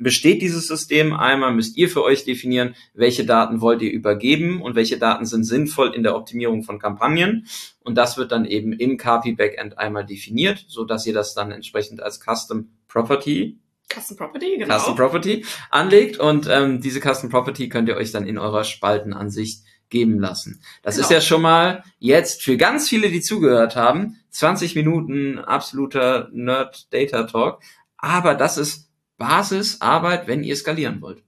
[0.00, 4.74] Besteht dieses System einmal, müsst ihr für euch definieren, welche Daten wollt ihr übergeben und
[4.74, 7.46] welche Daten sind sinnvoll in der Optimierung von Kampagnen.
[7.80, 11.52] Und das wird dann eben im KPI Backend einmal definiert, so dass ihr das dann
[11.52, 13.60] entsprechend als Custom Property
[13.92, 14.78] Custom Property, genau.
[14.78, 19.64] Custom Property anlegt und ähm, diese Custom Property könnt ihr euch dann in eurer Spaltenansicht
[19.90, 20.62] geben lassen.
[20.82, 21.06] Das genau.
[21.06, 26.92] ist ja schon mal jetzt für ganz viele, die zugehört haben, 20 Minuten absoluter Nerd
[26.92, 27.60] Data Talk.
[27.98, 28.89] Aber das ist
[29.20, 31.22] Basisarbeit, wenn ihr skalieren wollt.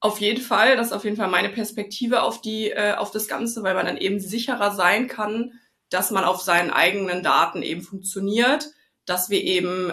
[0.00, 3.28] Auf jeden Fall, das ist auf jeden Fall meine Perspektive auf die, äh, auf das
[3.28, 5.52] Ganze, weil man dann eben sicherer sein kann,
[5.90, 8.70] dass man auf seinen eigenen Daten eben funktioniert,
[9.04, 9.92] dass wir eben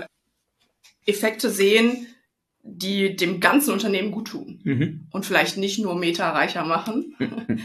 [1.06, 2.08] Effekte sehen,
[2.62, 5.08] die dem ganzen Unternehmen gut tun mhm.
[5.12, 7.16] und vielleicht nicht nur Meta reicher machen,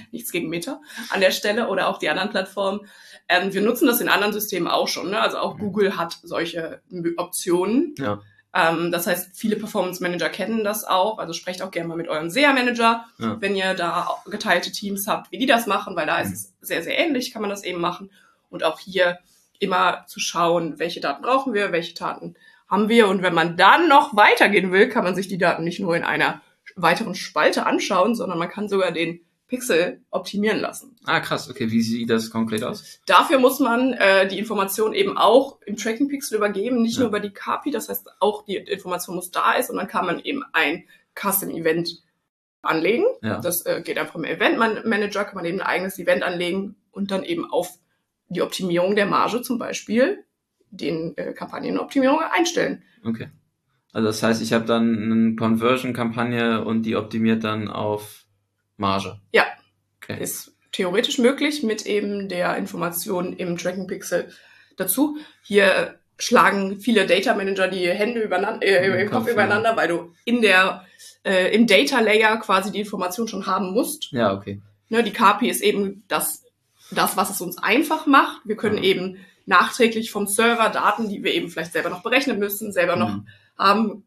[0.10, 0.80] nichts gegen Meta
[1.10, 2.80] an der Stelle oder auch die anderen Plattformen.
[3.28, 5.10] Ähm, wir nutzen das in anderen Systemen auch schon.
[5.10, 5.20] Ne?
[5.20, 5.60] Also auch mhm.
[5.60, 6.80] Google hat solche
[7.16, 7.94] Optionen.
[7.98, 8.22] Ja.
[8.54, 11.18] Ähm, das heißt, viele Performance Manager kennen das auch.
[11.18, 13.36] Also sprecht auch gerne mal mit eurem SEA Manager, ja.
[13.40, 16.24] wenn ihr da geteilte Teams habt, wie die das machen, weil da mhm.
[16.24, 18.10] ist es sehr, sehr ähnlich, kann man das eben machen.
[18.50, 19.18] Und auch hier
[19.58, 22.36] immer zu schauen, welche Daten brauchen wir, welche Daten
[22.68, 23.08] haben wir.
[23.08, 26.04] Und wenn man dann noch weitergehen will, kann man sich die Daten nicht nur in
[26.04, 26.40] einer
[26.76, 29.20] weiteren Spalte anschauen, sondern man kann sogar den
[29.54, 30.96] Pixel optimieren lassen.
[31.04, 31.48] Ah, krass.
[31.48, 33.00] Okay, wie sieht das konkret aus?
[33.06, 37.00] Dafür muss man äh, die Information eben auch im Tracking Pixel übergeben, nicht ja.
[37.00, 37.70] nur über die KPI.
[37.70, 41.50] Das heißt, auch die Information muss da ist und dann kann man eben ein Custom
[41.50, 42.02] Event
[42.62, 43.04] anlegen.
[43.22, 43.40] Ja.
[43.40, 47.10] Das äh, geht einfach im Event Manager, kann man eben ein eigenes Event anlegen und
[47.10, 47.78] dann eben auf
[48.28, 50.24] die Optimierung der Marge zum Beispiel
[50.70, 52.82] den äh, Kampagnenoptimierung einstellen.
[53.04, 53.28] Okay.
[53.92, 58.23] Also das heißt, ich habe dann eine Conversion-Kampagne und die optimiert dann auf
[58.76, 59.20] Marge.
[59.32, 59.44] Ja.
[60.02, 60.22] Okay.
[60.22, 64.32] Ist theoretisch möglich mit eben der Information im Tracking Pixel
[64.76, 65.16] dazu.
[65.42, 69.76] Hier schlagen viele Data Manager die Hände übereinander, äh, im Kopf, Kopf übereinander, ja.
[69.76, 70.84] weil du in der
[71.24, 74.12] äh, im Data Layer quasi die Information schon haben musst.
[74.12, 74.60] Ja, okay.
[74.88, 76.44] Ne, die KPI ist eben das,
[76.90, 78.42] das, was es uns einfach macht.
[78.44, 78.84] Wir können ja.
[78.84, 83.00] eben nachträglich vom Server Daten, die wir eben vielleicht selber noch berechnen müssen, selber mhm.
[83.00, 83.18] noch
[83.58, 84.04] haben,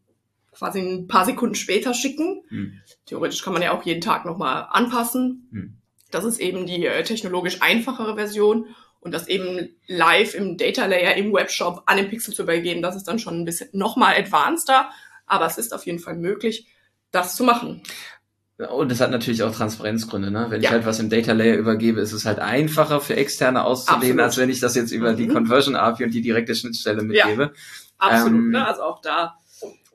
[0.58, 2.42] quasi ein paar Sekunden später schicken.
[2.50, 2.80] Mhm.
[3.06, 5.48] Theoretisch kann man ja auch jeden Tag nochmal anpassen.
[5.50, 5.78] Mhm.
[6.10, 8.66] Das ist eben die äh, technologisch einfachere Version
[9.00, 12.96] und das eben live im Data Layer im Webshop an den Pixel zu übergeben, das
[12.96, 14.90] ist dann schon ein bisschen nochmal advanceder,
[15.26, 16.66] aber es ist auf jeden Fall möglich,
[17.12, 17.82] das zu machen.
[18.70, 20.46] Und es hat natürlich auch Transparenzgründe, ne?
[20.48, 20.70] Wenn ja.
[20.70, 24.20] ich halt was im Data Layer übergebe, ist es halt einfacher für Externe auszulehnen, Absolut.
[24.20, 25.16] als wenn ich das jetzt über mhm.
[25.16, 27.42] die Conversion API und die direkte Schnittstelle mitgebe.
[27.42, 27.50] Ja.
[27.98, 28.66] Absolut, ähm, ne?
[28.66, 29.38] Also auch da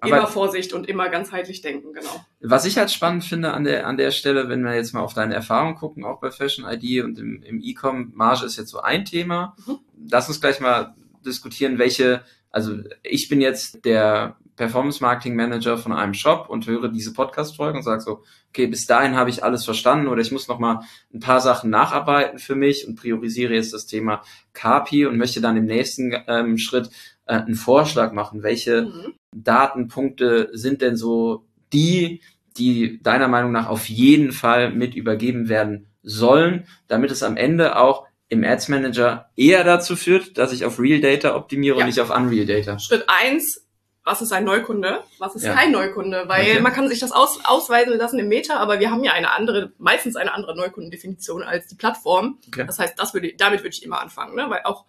[0.06, 2.26] immer Vorsicht und immer ganzheitlich denken, genau.
[2.42, 5.14] Was ich halt spannend finde an der, an der Stelle, wenn wir jetzt mal auf
[5.14, 8.80] deine Erfahrung gucken, auch bei Fashion ID und im, im E-Com, Marge ist jetzt so
[8.80, 9.56] ein Thema.
[9.66, 9.80] Mhm.
[10.10, 15.92] Lass uns gleich mal diskutieren, welche, also ich bin jetzt der Performance Marketing Manager von
[15.92, 19.66] einem Shop und höre diese Podcast-Folge und sage so, okay, bis dahin habe ich alles
[19.66, 23.74] verstanden oder ich muss noch mal ein paar Sachen nacharbeiten für mich und priorisiere jetzt
[23.74, 24.22] das Thema
[24.54, 26.90] KPI und möchte dann im nächsten ähm, Schritt
[27.26, 28.44] äh, einen Vorschlag machen.
[28.44, 29.14] Welche mhm.
[29.36, 32.22] Datenpunkte sind denn so die,
[32.58, 37.78] die deiner Meinung nach auf jeden Fall mit übergeben werden sollen, damit es am Ende
[37.78, 41.84] auch im Ads Manager eher dazu führt, dass ich auf Real Data optimiere Ja.
[41.84, 42.80] und nicht auf Unreal Data.
[42.80, 43.68] Schritt eins,
[44.04, 45.00] was ist ein Neukunde?
[45.20, 45.54] Was ist Ja.
[45.54, 46.24] kein Neukunde?
[46.28, 46.60] Weil Okay.
[46.62, 49.72] man kann sich das aus, ausweisen lassen im Meta, aber wir haben ja eine andere,
[49.78, 52.40] meistens eine andere Neukundendefinition als die Plattform.
[52.48, 52.66] Okay.
[52.68, 54.46] Das heißt, das würde, damit würde ich immer anfangen, ne?
[54.50, 54.86] Weil auch,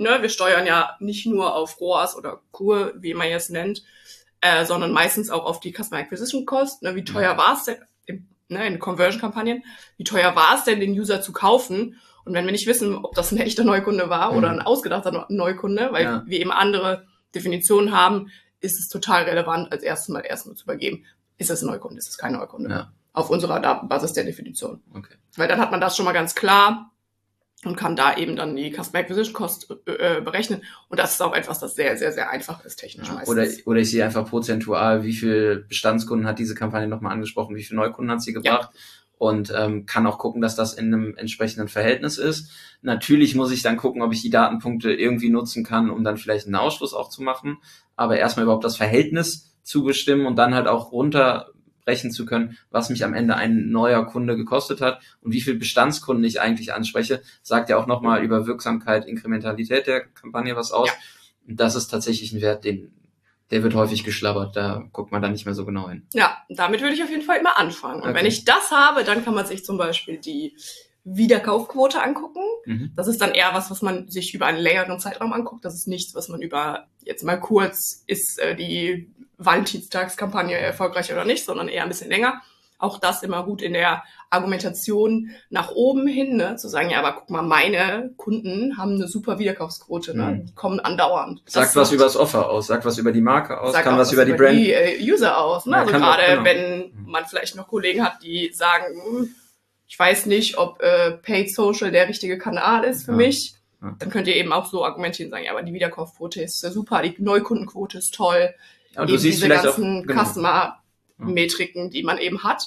[0.00, 3.82] ne, wir steuern ja nicht nur auf ROAS oder Kur, wie man es nennt,
[4.40, 6.82] äh, sondern meistens auch auf die Customer Acquisition Cost.
[6.82, 6.94] Ne?
[6.94, 9.62] Wie teuer war es denn im, ne, in Conversion-Kampagnen?
[9.96, 12.00] Wie teuer war es denn, den User zu kaufen?
[12.24, 14.60] Und wenn wir nicht wissen, ob das ein echter Neukunde war oder Mhm.
[14.60, 16.22] ein ausgedachter Neu- Neukunde, weil Ja.
[16.26, 21.04] wir eben andere Definitionen haben, ist es total relevant, als erstes mal erstmal zu übergeben.
[21.38, 22.70] Ist es ein Neukunde, ist es kein Neukunde?
[22.70, 22.92] Ja.
[23.12, 24.82] Auf unserer Datenbasis der Definition.
[24.94, 25.14] Okay.
[25.36, 26.89] Weil dann hat man das schon mal ganz klar
[27.64, 30.62] und kann da eben dann die Customer Acquisition Cost äh, äh, berechnen.
[30.88, 33.28] Und das ist auch etwas, das sehr, sehr, sehr einfach ist technisch Ja, meistens.
[33.28, 37.62] oder, oder ich sehe einfach prozentual, wie viel Bestandskunden hat diese Kampagne nochmal angesprochen, wie
[37.62, 38.70] viele Neukunden hat sie gebracht
[39.18, 42.50] und ähm, kann auch gucken, dass das in einem entsprechenden Verhältnis ist.
[42.80, 46.46] Natürlich muss ich dann gucken, ob ich die Datenpunkte irgendwie nutzen kann, um dann vielleicht
[46.46, 47.58] einen Ausschluss auch zu machen,
[47.96, 50.90] aber erstmal überhaupt das Verhältnis zu bestimmen und dann halt auch
[51.80, 55.54] runterbrechen zu können, was mich am Ende ein neuer Kunde gekostet hat und wie viel
[55.56, 60.88] Bestandskunden ich eigentlich anspreche, sagt ja auch nochmal über Wirksamkeit, Inkrementalität der Kampagne was aus.
[60.88, 60.94] Ja.
[61.46, 62.92] Das ist tatsächlich ein Wert, den,
[63.50, 64.54] der wird häufig geschlabbert.
[64.56, 66.06] Da guckt man dann nicht mehr so genau hin.
[66.12, 68.02] Ja, damit würde ich auf jeden Fall immer anfangen.
[68.02, 68.18] Und Okay.
[68.18, 70.54] wenn ich das habe, dann kann man sich zum Beispiel die
[71.02, 72.42] Wiederkaufquote angucken.
[72.66, 72.92] Mhm.
[72.94, 75.64] Das ist dann eher was, was man sich über einen längeren Zeitraum anguckt.
[75.64, 81.24] Das ist nichts, was man über jetzt mal kurz ist äh, die Valentinstagskampagne erfolgreich oder
[81.24, 82.40] nicht, sondern eher ein bisschen länger.
[82.78, 86.56] Auch das immer gut in der Argumentation nach oben hin, ne?
[86.56, 90.24] zu sagen, ja, aber guck mal, meine Kunden haben eine super Wiederkaufsquote, ne?
[90.24, 90.46] Mhm.
[90.46, 91.42] die kommen andauernd.
[91.44, 93.84] Das Sagt was macht- über das Offer aus, sagt was über die Marke aus, sagt
[93.84, 94.56] kann auch was über die Brand.
[94.58, 95.66] die äh, User aus.
[95.66, 95.72] Ne?
[95.72, 96.44] Ja, also gerade genau.
[96.44, 99.34] wenn man vielleicht noch Kollegen hat, die sagen, hm,
[99.86, 103.16] ich weiß nicht, ob äh, Paid Social der richtige Kanal ist für Ja.
[103.18, 103.94] mich, Ja.
[103.98, 107.14] dann könnt ihr eben auch so argumentieren, sagen, ja, aber die Wiederkaufquote ist super, die
[107.18, 108.54] Neukundenquote ist toll,
[108.96, 110.24] und du eben siehst diese ganzen genau.
[110.24, 112.62] Customer-Metriken, die man eben hat.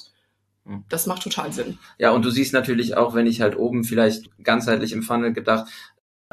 [0.65, 0.81] Ja.
[0.89, 1.77] Das macht total Sinn.
[1.97, 5.67] Ja, und du siehst natürlich auch, wenn ich halt oben vielleicht ganzheitlich im Funnel gedacht,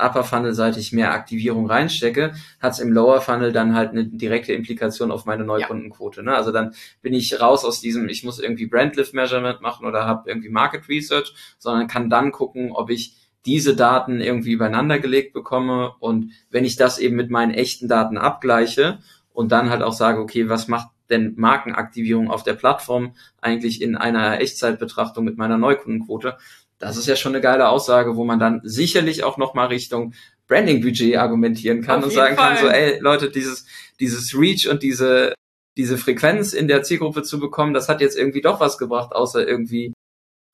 [0.00, 5.10] Upper Funnel seitig mehr Aktivierung reinstecke, hat's im Lower Funnel dann halt eine direkte Implikation
[5.10, 6.22] auf meine Neukundenquote.
[6.22, 6.34] Ne?
[6.34, 10.28] Also dann bin ich raus aus diesem, ich muss irgendwie Brandlift Measurement machen oder habe
[10.28, 15.94] irgendwie Market Research, sondern kann dann gucken, ob ich diese Daten irgendwie übereinander gelegt bekomme
[15.98, 18.98] und wenn ich das eben mit meinen echten Daten abgleiche
[19.32, 23.96] und dann halt auch sage, okay, was macht denn Markenaktivierung auf der Plattform eigentlich in
[23.96, 26.36] einer Echtzeitbetrachtung mit meiner Neukundenquote?
[26.78, 30.14] Das ist ja schon eine geile Aussage, wo man dann sicherlich auch nochmal Richtung
[30.46, 32.64] Branding-Budget argumentieren kann Auf und sagen kann, Fall.
[32.64, 33.66] so, ey, Leute, dieses,
[34.00, 35.34] dieses Reach und diese,
[35.76, 39.46] diese Frequenz in der Zielgruppe zu bekommen, das hat jetzt irgendwie doch was gebracht, außer
[39.46, 39.92] irgendwie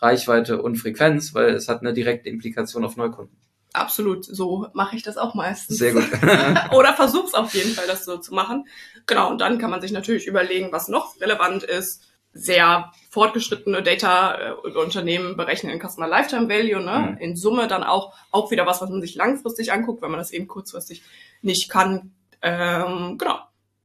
[0.01, 3.37] Reichweite und Frequenz, weil es hat eine direkte Implikation auf Neukunden.
[3.77, 5.77] Absolut, so mache ich das auch meistens.
[5.77, 6.09] Sehr gut.
[6.73, 8.67] Oder versuch's auf jeden Fall, das so zu machen.
[9.05, 12.03] Genau, und dann kann man sich natürlich überlegen, was noch relevant ist.
[12.33, 17.12] Sehr fortgeschrittene Data-Unternehmen berechnen in Customer Lifetime Value, ne?
[17.12, 17.19] Mhm.
[17.19, 20.33] In Summe dann auch, auch wieder was, was man sich langfristig anguckt, wenn man das
[20.33, 21.03] eben kurzfristig
[21.43, 22.15] nicht kann.
[22.41, 23.41] Ähm, genau.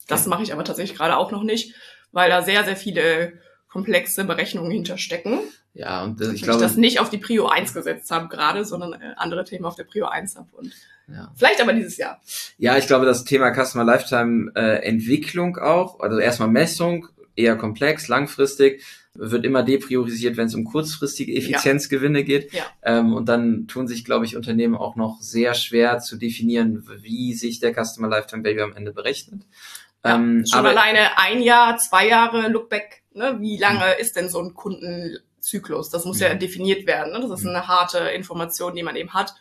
[0.08, 1.74] Das mache ich aber tatsächlich gerade auch noch nicht,
[2.12, 5.40] weil da sehr, sehr viele komplexe Berechnungen hinterstecken.
[5.74, 8.28] Ja, und äh, Ich, ich ich glaube, das nicht auf die Prio 1 gesetzt habe
[8.28, 10.48] gerade, sondern äh, andere Themen auf der Prio 1 habe.
[10.52, 10.72] Und
[11.08, 11.32] ja.
[11.36, 12.20] vielleicht aber dieses Jahr.
[12.58, 18.08] Ja, ich glaube, das Thema Customer Lifetime äh, Entwicklung auch, also erstmal Messung, eher komplex,
[18.08, 22.52] langfristig, wird immer depriorisiert, wenn es um kurzfristige Effizienzgewinne geht.
[22.52, 22.64] Ja.
[22.82, 27.34] Ähm, und dann tun sich, glaube ich, Unternehmen auch noch sehr schwer zu definieren, wie
[27.34, 29.42] sich der Customer Lifetime Value am Ende berechnet.
[30.04, 33.36] Ja, ähm, schon aber alleine ein Jahr, zwei Jahre Lookback, ne?
[33.40, 34.00] wie lange Mhm.
[34.00, 34.54] ist denn so ein
[35.42, 35.90] Kundenzyklus?
[35.90, 36.34] Das muss ja Ja.
[36.34, 37.12] definiert werden.
[37.12, 37.20] Ne?
[37.20, 37.50] Das ist Mhm.
[37.50, 39.34] eine harte Information, die man eben hat.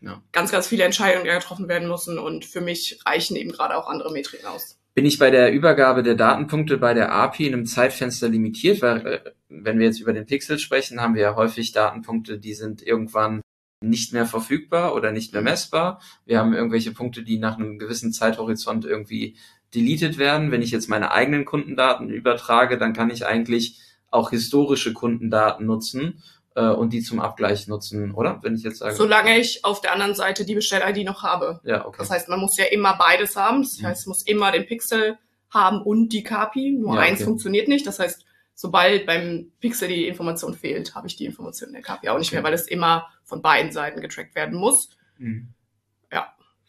[0.00, 0.20] Ja.
[0.32, 3.86] Ganz, ganz viele Entscheidungen, die getroffen werden müssen und für mich reichen eben gerade auch
[3.88, 4.78] andere Metriken aus.
[4.94, 9.06] bin ich bei der Übergabe der Datenpunkte bei der API in einem Zeitfenster limitiert, weil
[9.06, 12.82] äh, wenn wir jetzt über den Pixel sprechen, haben wir ja häufig Datenpunkte, die sind
[12.82, 13.40] irgendwann
[13.80, 16.02] nicht mehr verfügbar oder nicht mehr messbar.
[16.26, 19.38] Wir haben irgendwelche Punkte, die nach einem gewissen Zeithorizont irgendwie
[19.74, 20.50] deleted werden.
[20.50, 23.80] Wenn ich jetzt meine eigenen Kundendaten übertrage, dann kann ich eigentlich
[24.12, 26.22] auch historische Kundendaten nutzen
[26.54, 28.38] äh, und die zum Abgleich nutzen, oder?
[28.42, 28.94] Wenn ich jetzt sage.
[28.94, 31.60] Solange ich auf der anderen Seite die Bestell-ID noch habe.
[31.64, 31.96] ja, okay.
[31.98, 33.62] Das heißt, man muss ja immer beides haben.
[33.62, 33.86] Das Mhm.
[33.86, 35.18] heißt, es muss immer den Pixel
[35.50, 36.72] haben und die KPI.
[36.78, 37.24] Nur Ja, eins okay.
[37.24, 37.86] funktioniert nicht.
[37.86, 42.08] Das heißt, sobald beim Pixel die Information fehlt, habe ich die Information in der KPI
[42.10, 42.36] auch nicht Okay.
[42.36, 44.90] mehr, weil es immer von beiden Seiten getrackt werden muss.
[45.18, 45.48] Mhm.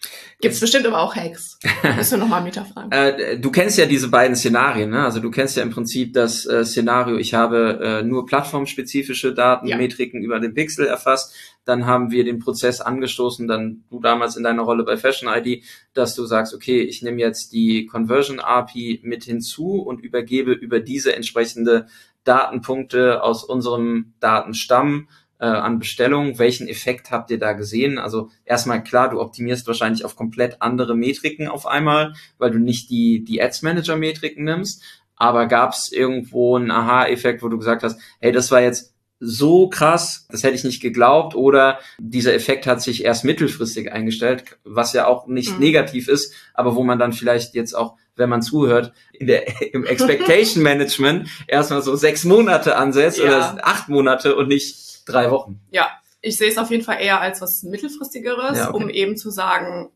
[0.03, 0.09] Ja.
[0.41, 1.57] Gibt es bestimmt aber auch Hacks.
[1.95, 2.91] Müssen wir nochmal Meta fragen.
[2.91, 5.03] äh, du kennst ja diese beiden Szenarien, ne?
[5.05, 9.67] Also du kennst ja im Prinzip das äh, Szenario, ich habe äh, nur plattformspezifische Daten,
[9.67, 9.77] Ja.
[9.77, 11.33] Metriken über den Pixel erfasst.
[11.65, 15.63] Dann haben wir den Prozess angestoßen, dann du damals in deiner Rolle bei Fashion ID,
[15.93, 20.81] dass du sagst, okay, ich nehme jetzt die Conversion API mit hinzu und übergebe über
[20.81, 21.87] diese entsprechende
[22.25, 25.07] Datenpunkte aus unserem Datenstamm
[25.39, 26.39] äh, an Bestellungen.
[26.39, 27.97] Welchen Effekt habt ihr da gesehen?
[27.99, 32.89] Also erstmal klar, du optimierst wahrscheinlich auf komplett andere Metriken auf einmal, weil du nicht
[32.89, 34.83] die, die Ads Manager Metriken nimmst.
[35.15, 38.93] Aber gab es irgendwo einen Aha-Effekt, wo du gesagt hast, hey, das war jetzt
[39.25, 44.57] so krass, das hätte ich nicht geglaubt, oder dieser Effekt hat sich erst mittelfristig eingestellt,
[44.65, 45.59] was ja auch nicht Mhm.
[45.59, 49.43] negativ ist, aber wo man dann vielleicht jetzt auch, wenn man zuhört, in der,
[49.73, 53.23] im Expectation Management erstmal so sechs Monate ansetzt Ja.
[53.25, 55.59] oder acht Monate und nicht drei Wochen.
[55.71, 55.89] Ja,
[56.21, 58.83] ich sehe es auf jeden Fall eher als was mittelfristigeres, Ja, okay.
[58.83, 59.91] um eben zu sagen,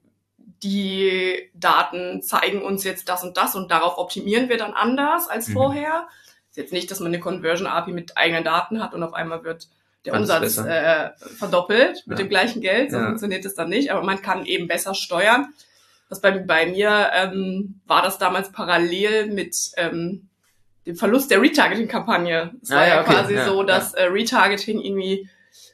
[0.63, 5.47] die Daten zeigen uns jetzt das und das und darauf optimieren wir dann anders als
[5.49, 5.53] Mhm.
[5.53, 6.07] vorher.
[6.49, 9.43] Ist jetzt nicht, dass man eine Conversion API mit eigenen Daten hat und auf einmal
[9.43, 9.67] wird
[10.05, 12.23] der Alles Umsatz äh, verdoppelt mit Ja.
[12.23, 12.91] dem gleichen Geld.
[12.91, 13.05] So Ja.
[13.05, 15.53] funktioniert es dann nicht, aber man kann eben besser steuern.
[16.09, 20.29] Was bei, bei mir ähm, war das damals parallel mit ähm,
[20.87, 22.53] dem Verlust der Retargeting-Kampagne.
[22.61, 25.29] Es Ah, war ja, ja, okay, quasi ja, so, dass äh, Retargeting irgendwie,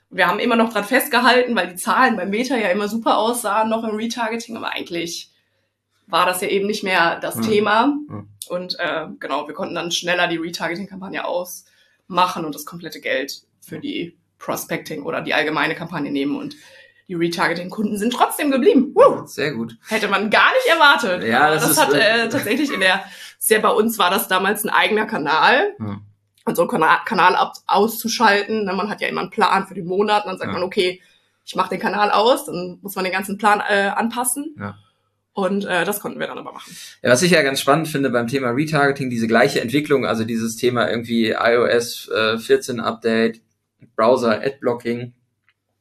[0.09, 3.69] wir haben immer noch dran festgehalten, weil die Zahlen beim Meta ja immer super aussahen,
[3.69, 5.29] noch im Retargeting, aber eigentlich
[6.07, 7.43] war das ja eben nicht mehr das Hm.
[7.43, 7.83] Thema.
[7.83, 8.27] Hm.
[8.49, 13.79] Und äh, genau, wir konnten dann schneller die Retargeting-Kampagne ausmachen und das komplette Geld für
[13.79, 16.55] die Prospecting oder die allgemeine Kampagne nehmen und
[17.13, 18.91] die Retargeting-Kunden sind trotzdem geblieben.
[18.95, 19.25] Woo!
[19.27, 19.77] Sehr gut.
[19.87, 21.23] Hätte man gar nicht erwartet.
[21.23, 23.03] Ja, das das, ist, hat äh, tatsächlich in der,
[23.37, 25.75] sehr bei uns war das damals ein eigener Kanal.
[25.79, 26.01] Ja.
[26.45, 28.65] Und so einen Kanal, Kanal ab, auszuschalten.
[28.65, 30.53] Ne, Man hat ja immer einen Plan für den Monat und dann sagt Ja.
[30.53, 31.01] man, okay,
[31.45, 34.55] ich mache den Kanal aus, dann muss man den ganzen Plan äh, anpassen.
[34.59, 34.75] Ja.
[35.33, 36.75] Und äh, das konnten wir dann aber machen.
[37.01, 40.55] Ja, was ich ja ganz spannend finde beim Thema Retargeting, diese gleiche Entwicklung, also dieses
[40.55, 43.41] Thema irgendwie iOS äh, 14 Update,
[43.95, 45.13] Browser, Adblocking,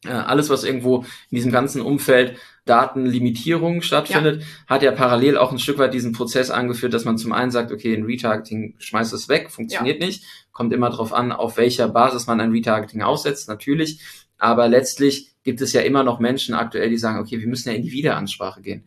[0.08, 5.78] alles, was irgendwo in diesem ganzen Umfeld Datenlimitierung stattfindet, hat ja parallel auch ein Stück
[5.78, 9.50] weit diesen Prozess angeführt, dass man zum einen sagt, okay, ein Retargeting schmeißt es weg,
[9.50, 14.00] funktioniert nicht, kommt immer darauf an, auf welcher Basis man ein Retargeting aussetzt, natürlich,
[14.38, 17.74] aber letztlich gibt es ja immer noch Menschen aktuell, die sagen, okay, wir müssen ja
[17.74, 18.84] in die Wiederansprache gehen.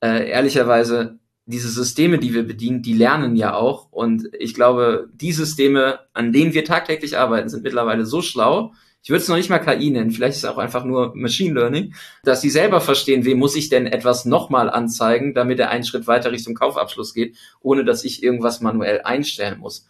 [0.00, 3.90] Äh, ehrlicherweise, diese Systeme, die wir bedienen, die lernen ja auch.
[3.90, 8.72] Und ich glaube, die Systeme, an denen wir tagtäglich arbeiten, sind mittlerweile so schlau.
[9.02, 11.54] Ich würde es noch nicht mal KI nennen, vielleicht ist es auch einfach nur Machine
[11.54, 15.82] Learning, dass sie selber verstehen, wem muss ich denn etwas nochmal anzeigen, damit er einen
[15.82, 19.88] Schritt weiter Richtung Kaufabschluss geht, ohne dass ich irgendwas manuell einstellen muss.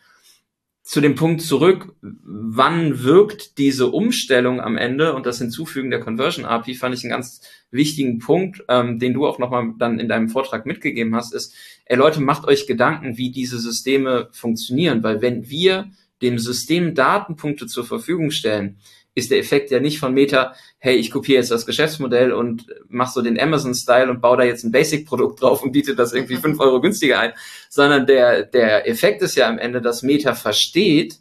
[0.82, 6.44] Zu dem Punkt zurück, wann wirkt diese Umstellung am Ende und das Hinzufügen der Conversion
[6.44, 10.28] API fand ich einen ganz wichtigen Punkt, ähm, den du auch nochmal dann in deinem
[10.28, 15.48] Vortrag mitgegeben hast, ist, ey Leute, macht euch Gedanken, wie diese Systeme funktionieren, weil wenn
[15.48, 15.90] wir
[16.22, 18.78] dem System Datenpunkte zur Verfügung stellen,
[19.14, 23.12] ist der Effekt ja nicht von Meta, hey, ich kopiere jetzt das Geschäftsmodell und mach
[23.12, 26.58] so den Amazon-Style und baue da jetzt ein Basic-Produkt drauf und biete das irgendwie fünf
[26.60, 27.32] Euro günstiger ein,
[27.68, 31.18] sondern der, der Effekt ist ja am Ende, dass Meta versteht,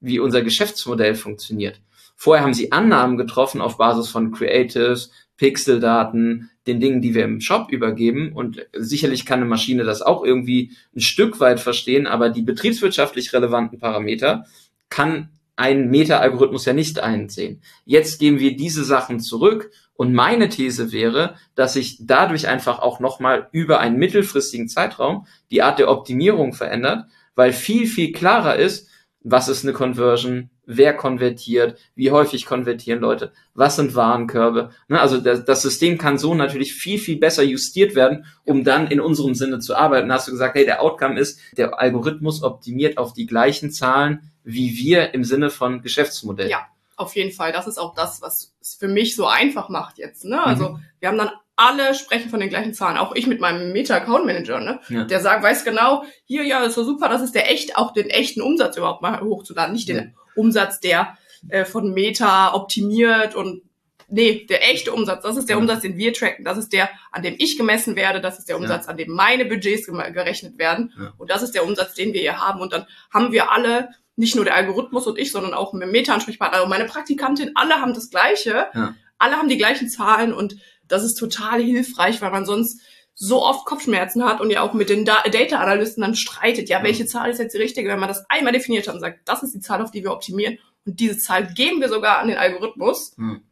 [0.00, 1.80] wie unser Geschäftsmodell funktioniert.
[2.16, 7.40] Vorher haben sie Annahmen getroffen auf Basis von Creatives, Pixeldaten, den Dingen, die wir im
[7.40, 8.32] Shop übergeben.
[8.32, 13.32] Und sicherlich kann eine Maschine das auch irgendwie ein Stück weit verstehen, aber die betriebswirtschaftlich
[13.32, 14.46] relevanten Parameter
[14.88, 17.62] kann ein Meta-Algorithmus ja nicht einsehen.
[17.84, 23.00] Jetzt geben wir diese Sachen zurück und meine These wäre, dass sich dadurch einfach auch
[23.00, 28.88] nochmal über einen mittelfristigen Zeitraum die Art der Optimierung verändert, weil viel, viel klarer ist,
[29.20, 34.70] was ist eine Conversion, wer konvertiert, wie häufig konvertieren Leute, was sind Warenkörbe.
[34.88, 38.86] Ne, also das, das System kann so natürlich viel, viel besser justiert werden, um dann
[38.88, 40.08] in unserem Sinne zu arbeiten.
[40.08, 44.28] Da hast du gesagt, hey, der Outcome ist, der Algorithmus optimiert auf die gleichen Zahlen
[44.44, 46.50] wie wir im Sinne von Geschäftsmodell.
[46.50, 46.66] Ja.
[46.96, 47.52] Auf jeden Fall.
[47.52, 50.24] Das ist auch das, was es für mich so einfach macht jetzt.
[50.24, 50.42] Ne?
[50.42, 50.84] Also Mhm.
[51.00, 52.98] wir haben dann alle sprechen von den gleichen Zahlen.
[52.98, 54.80] Auch ich mit meinem Meta-Account-Manager, ne?
[54.88, 55.04] Ja.
[55.04, 58.10] Der sagt, weiß genau, hier, ja, ist so super, das ist der echt, auch den
[58.10, 59.72] echten Umsatz überhaupt mal hochzuladen.
[59.72, 60.02] Nicht den Ja.
[60.34, 61.16] Umsatz, der
[61.48, 63.62] äh, von Meta optimiert und
[64.08, 65.60] nee, der echte Umsatz, das ist der Ja.
[65.60, 68.56] Umsatz, den wir tracken, das ist der, an dem ich gemessen werde, das ist der
[68.58, 71.12] Umsatz, an dem meine Budgets gerechnet werden Ja.
[71.18, 74.34] und das ist der Umsatz, den wir hier haben und dann haben wir alle, nicht
[74.36, 78.10] nur der Algorithmus und ich, sondern auch mit Meta-Ansprechpartner, also meine Praktikantin, alle haben das
[78.10, 78.94] Gleiche, Ja.
[79.18, 82.80] alle haben die gleichen Zahlen und das ist total hilfreich, weil man sonst
[83.14, 87.06] so oft Kopfschmerzen hat und ja auch mit den Da- Data-Analysten dann streitet, ja, welche
[87.06, 89.54] Zahl ist jetzt die richtige, wenn man das einmal definiert hat und sagt, das ist
[89.54, 93.14] die Zahl, auf die wir optimieren und diese Zahl geben wir sogar an den Algorithmus,
[93.16, 93.42] Hm.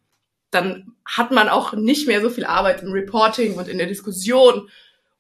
[0.50, 4.68] dann hat man auch nicht mehr so viel Arbeit im Reporting und in der Diskussion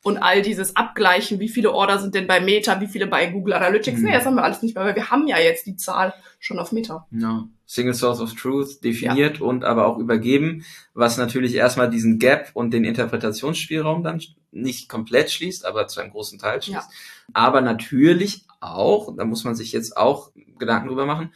[0.02, 3.54] und all dieses Abgleichen, wie viele Order sind denn bei Meta, wie viele bei Google
[3.54, 3.98] Analytics.
[3.98, 4.04] Mhm.
[4.04, 6.58] Nee, das haben wir alles nicht mehr, weil wir haben ja jetzt die Zahl schon
[6.58, 7.06] auf Meta.
[7.10, 7.46] Ja.
[7.66, 9.44] Single Source of Truth definiert ja.
[9.44, 14.20] und aber auch übergeben, was natürlich erstmal diesen Gap und den Interpretationsspielraum dann
[14.50, 16.78] nicht komplett schließt, aber zu einem großen Teil schließt.
[16.78, 16.88] Ja.
[17.32, 21.32] Aber natürlich auch, da muss man sich jetzt auch Gedanken drüber machen,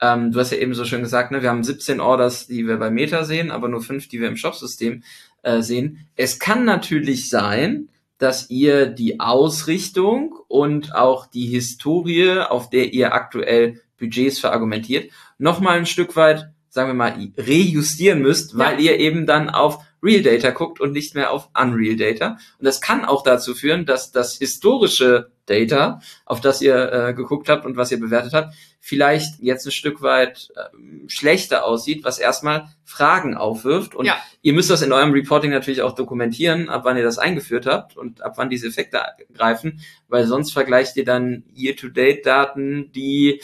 [0.00, 2.76] ähm, du hast ja eben so schön gesagt, ne, wir haben 17 Orders, die wir
[2.76, 5.02] bei Meta sehen, aber nur fünf, die wir im Shopsystem
[5.42, 6.06] äh, sehen.
[6.14, 7.88] Es kann natürlich sein,
[8.18, 15.78] dass ihr die Ausrichtung und auch die Historie, auf der ihr aktuell Budgets verargumentiert, nochmal
[15.78, 18.92] ein Stück weit, sagen wir mal, rejustieren müsst, weil ja.
[18.92, 22.38] ihr eben dann auf Real Data guckt und nicht mehr auf Unreal Data.
[22.58, 27.48] Und das kann auch dazu führen, dass das historische Data, auf das ihr äh, geguckt
[27.48, 32.18] habt und was ihr bewertet habt, vielleicht jetzt ein Stück weit äh, schlechter aussieht, was
[32.18, 33.94] erstmal Fragen aufwirft.
[33.94, 34.16] Und ja.
[34.42, 37.96] ihr müsst das in eurem Reporting natürlich auch dokumentieren, ab wann ihr das eingeführt habt
[37.96, 39.00] und ab wann diese Effekte
[39.34, 43.40] greifen, weil sonst vergleicht ihr dann Year-to-Date-Daten, die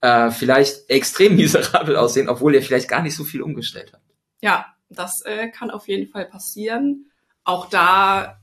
[0.00, 4.04] äh, vielleicht extrem miserabel aussehen, obwohl ihr vielleicht gar nicht so viel umgestellt habt.
[4.42, 7.10] Ja, das äh, kann auf jeden Fall passieren.
[7.44, 8.40] Auch da,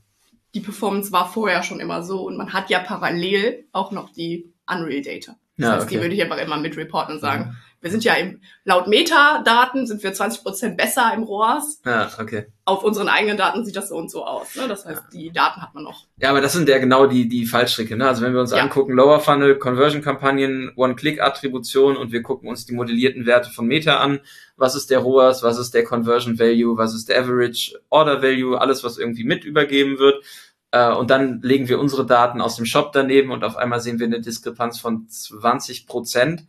[0.54, 4.52] die Performance war vorher schon immer so und man hat ja parallel auch noch die
[4.66, 5.36] Unreal Data.
[5.56, 5.94] Das ja, heißt, okay.
[5.94, 7.56] die würde ich einfach immer mit reporten und sagen, mhm.
[7.82, 11.82] Wir sind ja im, laut Metadaten sind wir 20 Prozent besser im ROAS.
[11.84, 12.46] Ja, okay.
[12.64, 14.54] Auf unseren eigenen Daten sieht das so und so aus.
[14.54, 14.68] Ne?
[14.68, 15.08] Das heißt, ja.
[15.12, 16.06] die Daten hat man noch.
[16.16, 17.96] Ja, aber das sind ja genau die, die Fallstricke.
[17.96, 18.06] Ne?
[18.06, 18.58] Also wenn wir uns ja.
[18.58, 24.20] angucken, Lower Funnel, Conversion-Kampagnen, One-Click-Attribution und wir gucken uns die modellierten Werte von Meta an.
[24.56, 25.42] Was ist der ROAS?
[25.42, 26.78] Was ist der Conversion Value?
[26.78, 28.60] Was ist der Average Order Value?
[28.60, 30.24] Alles, was irgendwie mit übergeben wird
[30.70, 33.98] äh, und dann legen wir unsere Daten aus dem Shop daneben und auf einmal sehen
[33.98, 36.46] wir eine Diskrepanz von 20 Prozent.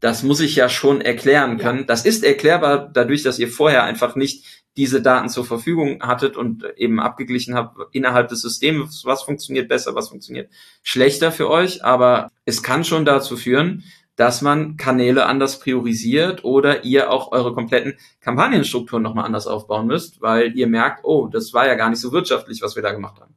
[0.00, 1.80] Das muss ich ja schon erklären können.
[1.80, 1.84] Ja.
[1.84, 6.64] Das ist erklärbar dadurch, dass ihr vorher einfach nicht diese Daten zur Verfügung hattet und
[6.76, 10.50] eben abgeglichen habt innerhalb des Systems, was funktioniert besser, was funktioniert
[10.82, 11.84] schlechter für euch.
[11.84, 13.84] Aber es kann schon dazu führen,
[14.16, 20.20] dass man Kanäle anders priorisiert oder ihr auch eure kompletten Kampagnenstrukturen nochmal anders aufbauen müsst,
[20.20, 23.20] weil ihr merkt, oh, das war ja gar nicht so wirtschaftlich, was wir da gemacht
[23.20, 23.34] haben.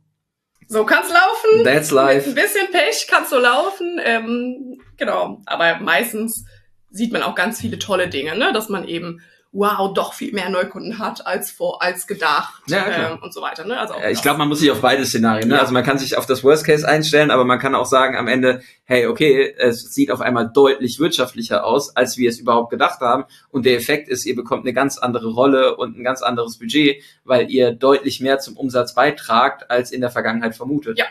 [0.68, 1.64] So kann's laufen.
[1.64, 2.30] That's life.
[2.30, 4.00] Mit ein bisschen Pech kann's so laufen.
[4.04, 5.42] Ähm, genau.
[5.46, 6.46] Aber meistens
[6.90, 8.52] sieht man auch ganz viele tolle Dinge, ne?
[8.54, 9.22] dass man eben
[9.52, 13.66] wow, doch viel mehr Neukunden hat als vor, als gedacht ja, ähm, und so weiter.
[13.66, 13.80] Ne?
[13.80, 15.56] Also ja, ich glaube, man muss sich auf beide Szenarien, ne?
[15.56, 15.62] Ja.
[15.62, 18.28] also man kann sich auf das Worst Case einstellen, aber man kann auch sagen am
[18.28, 23.00] Ende, hey, okay, es sieht auf einmal deutlich wirtschaftlicher aus, als wir es überhaupt gedacht
[23.00, 26.58] haben und der Effekt ist, ihr bekommt eine ganz andere Rolle und ein ganz anderes
[26.58, 30.98] Budget, weil ihr deutlich mehr zum Umsatz beitragt, als in der Vergangenheit vermutet.
[30.98, 31.06] Ja.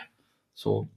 [0.53, 0.89] So.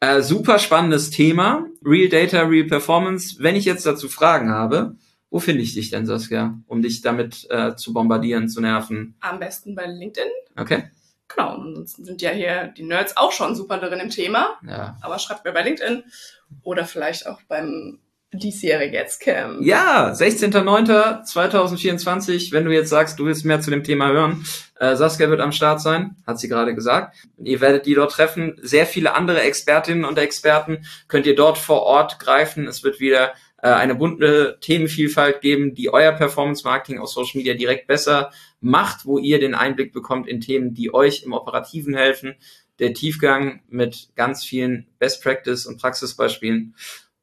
[0.00, 3.36] Äh, super spannendes Thema, Real Data, Real Performance.
[3.38, 4.96] Wenn ich jetzt dazu Fragen habe,
[5.32, 9.14] wo finde ich dich denn, Saskia, um dich damit äh, zu bombardieren, zu nerven?
[9.20, 10.28] Am besten bei LinkedIn.
[10.56, 10.90] Okay.
[11.34, 14.58] Genau, und ansonsten sind ja hier die Nerds auch schon super darin im Thema.
[14.68, 14.98] Ja.
[15.00, 16.04] Aber schreibt mir bei LinkedIn
[16.62, 18.00] oder vielleicht auch beim
[18.34, 19.62] diesjährige Ads-Camp.
[19.62, 24.44] Ja, 16.09.2024, wenn du jetzt sagst, du willst mehr zu dem Thema hören.
[24.78, 27.16] Äh, Saskia wird am Start sein, hat sie gerade gesagt.
[27.42, 28.58] Ihr werdet die dort treffen.
[28.60, 32.66] Sehr viele andere Expertinnen und Experten könnt ihr dort vor Ort greifen.
[32.66, 33.32] Es wird wieder
[33.62, 39.06] äh, eine bunte Themenvielfalt geben, die euer Performance Marketing auf Social Media direkt besser macht,
[39.06, 42.34] wo ihr den Einblick bekommt in Themen, die euch im Operativen helfen.
[42.80, 46.74] Der Tiefgang mit ganz vielen Best Practice und Praxisbeispielen.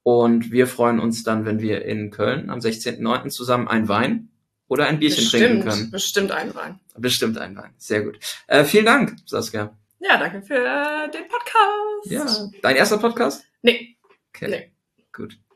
[0.04, 3.30] Und wir freuen uns dann, wenn wir in Köln am 16.09.
[3.30, 4.30] zusammen ein Wein
[4.70, 5.92] oder ein Bierchen bestimmt, trinken können.
[5.92, 6.80] Bestimmt ein Wein.
[6.98, 7.74] Bestimmt ein Wein.
[7.78, 8.18] Sehr gut.
[8.48, 9.78] Äh, vielen Dank, Saskia.
[10.00, 12.06] Ja, danke für den Podcast.
[12.06, 12.50] Ja.
[12.62, 13.44] Dein erster Podcast?
[13.62, 13.98] Nee.
[14.34, 14.48] Okay.
[14.50, 14.72] Nee.
[15.12, 15.38] Gut.